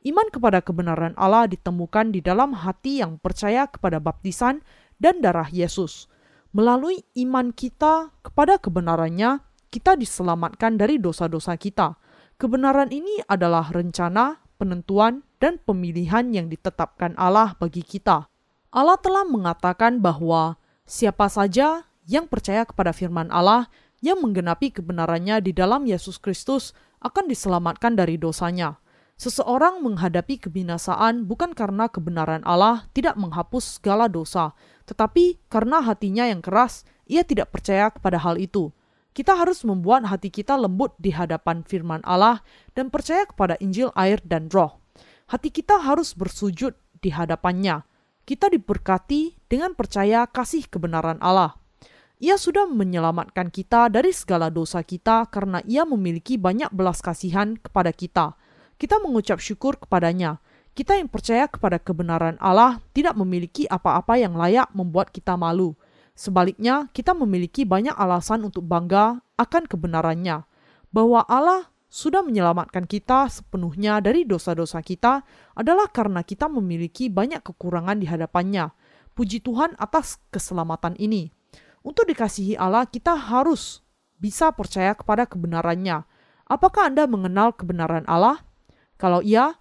Iman 0.00 0.32
kepada 0.32 0.64
kebenaran 0.64 1.12
Allah 1.20 1.44
ditemukan 1.44 2.08
di 2.08 2.24
dalam 2.24 2.56
hati 2.56 3.04
yang 3.04 3.20
percaya 3.20 3.68
kepada 3.68 4.00
baptisan 4.00 4.64
dan 4.96 5.20
darah 5.20 5.52
Yesus. 5.52 6.08
Melalui 6.56 7.04
iman 7.20 7.52
kita 7.52 8.16
kepada 8.24 8.56
kebenarannya, 8.56 9.44
kita 9.68 10.00
diselamatkan 10.00 10.80
dari 10.80 10.96
dosa-dosa 10.96 11.52
kita. 11.60 12.00
Kebenaran 12.40 12.88
ini 12.88 13.20
adalah 13.28 13.68
rencana, 13.68 14.40
penentuan, 14.56 15.20
dan 15.36 15.60
pemilihan 15.60 16.32
yang 16.32 16.48
ditetapkan 16.48 17.12
Allah 17.20 17.52
bagi 17.60 17.84
kita. 17.84 18.24
Allah 18.72 18.96
telah 18.96 19.28
mengatakan 19.28 20.00
bahwa 20.00 20.56
siapa 20.88 21.28
saja 21.28 21.87
yang 22.08 22.24
percaya 22.24 22.64
kepada 22.64 22.96
firman 22.96 23.28
Allah 23.28 23.68
yang 24.00 24.24
menggenapi 24.24 24.72
kebenarannya 24.72 25.44
di 25.44 25.52
dalam 25.52 25.84
Yesus 25.84 26.16
Kristus 26.16 26.72
akan 27.04 27.28
diselamatkan 27.28 27.94
dari 27.94 28.16
dosanya. 28.16 28.80
Seseorang 29.18 29.82
menghadapi 29.82 30.38
kebinasaan 30.38 31.26
bukan 31.26 31.50
karena 31.50 31.90
kebenaran 31.90 32.40
Allah 32.46 32.86
tidak 32.94 33.18
menghapus 33.18 33.82
segala 33.82 34.06
dosa, 34.06 34.54
tetapi 34.86 35.42
karena 35.50 35.82
hatinya 35.82 36.24
yang 36.30 36.38
keras, 36.38 36.86
ia 37.10 37.26
tidak 37.26 37.50
percaya 37.50 37.90
kepada 37.90 38.16
hal 38.22 38.38
itu. 38.38 38.70
Kita 39.10 39.34
harus 39.34 39.66
membuat 39.66 40.06
hati 40.06 40.30
kita 40.30 40.54
lembut 40.54 40.94
di 41.02 41.10
hadapan 41.10 41.66
firman 41.66 41.98
Allah 42.06 42.46
dan 42.78 42.94
percaya 42.94 43.26
kepada 43.26 43.58
Injil 43.58 43.90
air 43.98 44.22
dan 44.22 44.46
roh. 44.54 44.78
Hati 45.26 45.50
kita 45.50 45.82
harus 45.82 46.14
bersujud 46.14 46.78
di 47.02 47.10
hadapannya. 47.10 47.82
Kita 48.22 48.46
diberkati 48.46 49.50
dengan 49.50 49.74
percaya 49.74 50.30
kasih 50.30 50.70
kebenaran 50.70 51.18
Allah. 51.18 51.58
Ia 52.18 52.34
sudah 52.34 52.66
menyelamatkan 52.66 53.46
kita 53.46 53.86
dari 53.86 54.10
segala 54.10 54.50
dosa 54.50 54.82
kita 54.82 55.30
karena 55.30 55.62
ia 55.62 55.86
memiliki 55.86 56.34
banyak 56.34 56.74
belas 56.74 56.98
kasihan 56.98 57.54
kepada 57.54 57.94
kita. 57.94 58.34
Kita 58.74 58.98
mengucap 58.98 59.38
syukur 59.38 59.78
kepadanya. 59.78 60.42
Kita 60.74 60.98
yang 60.98 61.06
percaya 61.06 61.46
kepada 61.46 61.78
kebenaran 61.78 62.34
Allah 62.42 62.82
tidak 62.90 63.14
memiliki 63.14 63.70
apa-apa 63.70 64.18
yang 64.18 64.34
layak 64.34 64.66
membuat 64.74 65.14
kita 65.14 65.38
malu. 65.38 65.78
Sebaliknya, 66.18 66.90
kita 66.90 67.14
memiliki 67.14 67.62
banyak 67.62 67.94
alasan 67.94 68.42
untuk 68.42 68.66
bangga 68.66 69.22
akan 69.38 69.70
kebenarannya. 69.70 70.42
Bahwa 70.90 71.22
Allah 71.22 71.70
sudah 71.86 72.26
menyelamatkan 72.26 72.90
kita 72.90 73.30
sepenuhnya 73.30 74.02
dari 74.02 74.26
dosa-dosa 74.26 74.82
kita 74.82 75.22
adalah 75.54 75.86
karena 75.86 76.26
kita 76.26 76.50
memiliki 76.50 77.06
banyak 77.06 77.46
kekurangan 77.46 78.02
di 78.02 78.10
hadapannya. 78.10 78.74
Puji 79.14 79.38
Tuhan 79.38 79.78
atas 79.78 80.18
keselamatan 80.34 80.98
ini. 80.98 81.37
Untuk 81.82 82.10
dikasihi 82.10 82.58
Allah, 82.58 82.84
kita 82.86 83.14
harus 83.14 83.82
bisa 84.18 84.50
percaya 84.50 84.92
kepada 84.92 85.24
kebenarannya. 85.24 86.02
Apakah 86.48 86.90
Anda 86.90 87.06
mengenal 87.06 87.54
kebenaran 87.54 88.08
Allah? 88.08 88.42
Kalau 88.98 89.22
iya, 89.22 89.56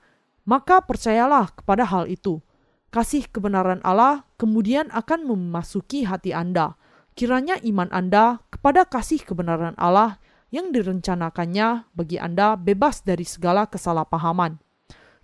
maka 0.48 0.82
percayalah 0.82 1.54
kepada 1.54 1.86
hal 1.86 2.10
itu. 2.10 2.42
Kasih 2.88 3.28
kebenaran 3.28 3.84
Allah 3.84 4.24
kemudian 4.40 4.88
akan 4.96 5.28
memasuki 5.28 6.08
hati 6.08 6.32
Anda. 6.32 6.80
Kiranya 7.14 7.60
iman 7.62 7.92
Anda 7.92 8.40
kepada 8.48 8.88
kasih 8.88 9.28
kebenaran 9.28 9.76
Allah 9.76 10.18
yang 10.50 10.72
direncanakannya 10.72 11.92
bagi 11.92 12.16
Anda 12.16 12.56
bebas 12.56 13.04
dari 13.04 13.28
segala 13.28 13.68
kesalahpahaman. 13.68 14.64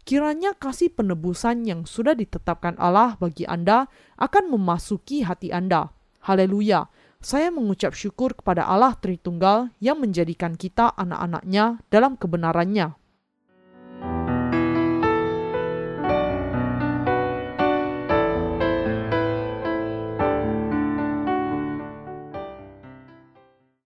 Kiranya 0.04 0.52
kasih 0.60 0.92
penebusan 0.92 1.64
yang 1.64 1.88
sudah 1.88 2.12
ditetapkan 2.12 2.76
Allah 2.76 3.16
bagi 3.16 3.48
Anda 3.48 3.88
akan 4.20 4.52
memasuki 4.52 5.24
hati 5.24 5.56
Anda. 5.56 5.96
Haleluya. 6.24 6.88
Saya 7.20 7.52
mengucap 7.52 7.92
syukur 7.92 8.32
kepada 8.32 8.64
Allah 8.64 8.96
Tritunggal 8.96 9.76
yang 9.84 10.00
menjadikan 10.00 10.56
kita 10.56 10.96
anak-anaknya 10.96 11.84
dalam 11.92 12.16
kebenarannya. 12.16 12.96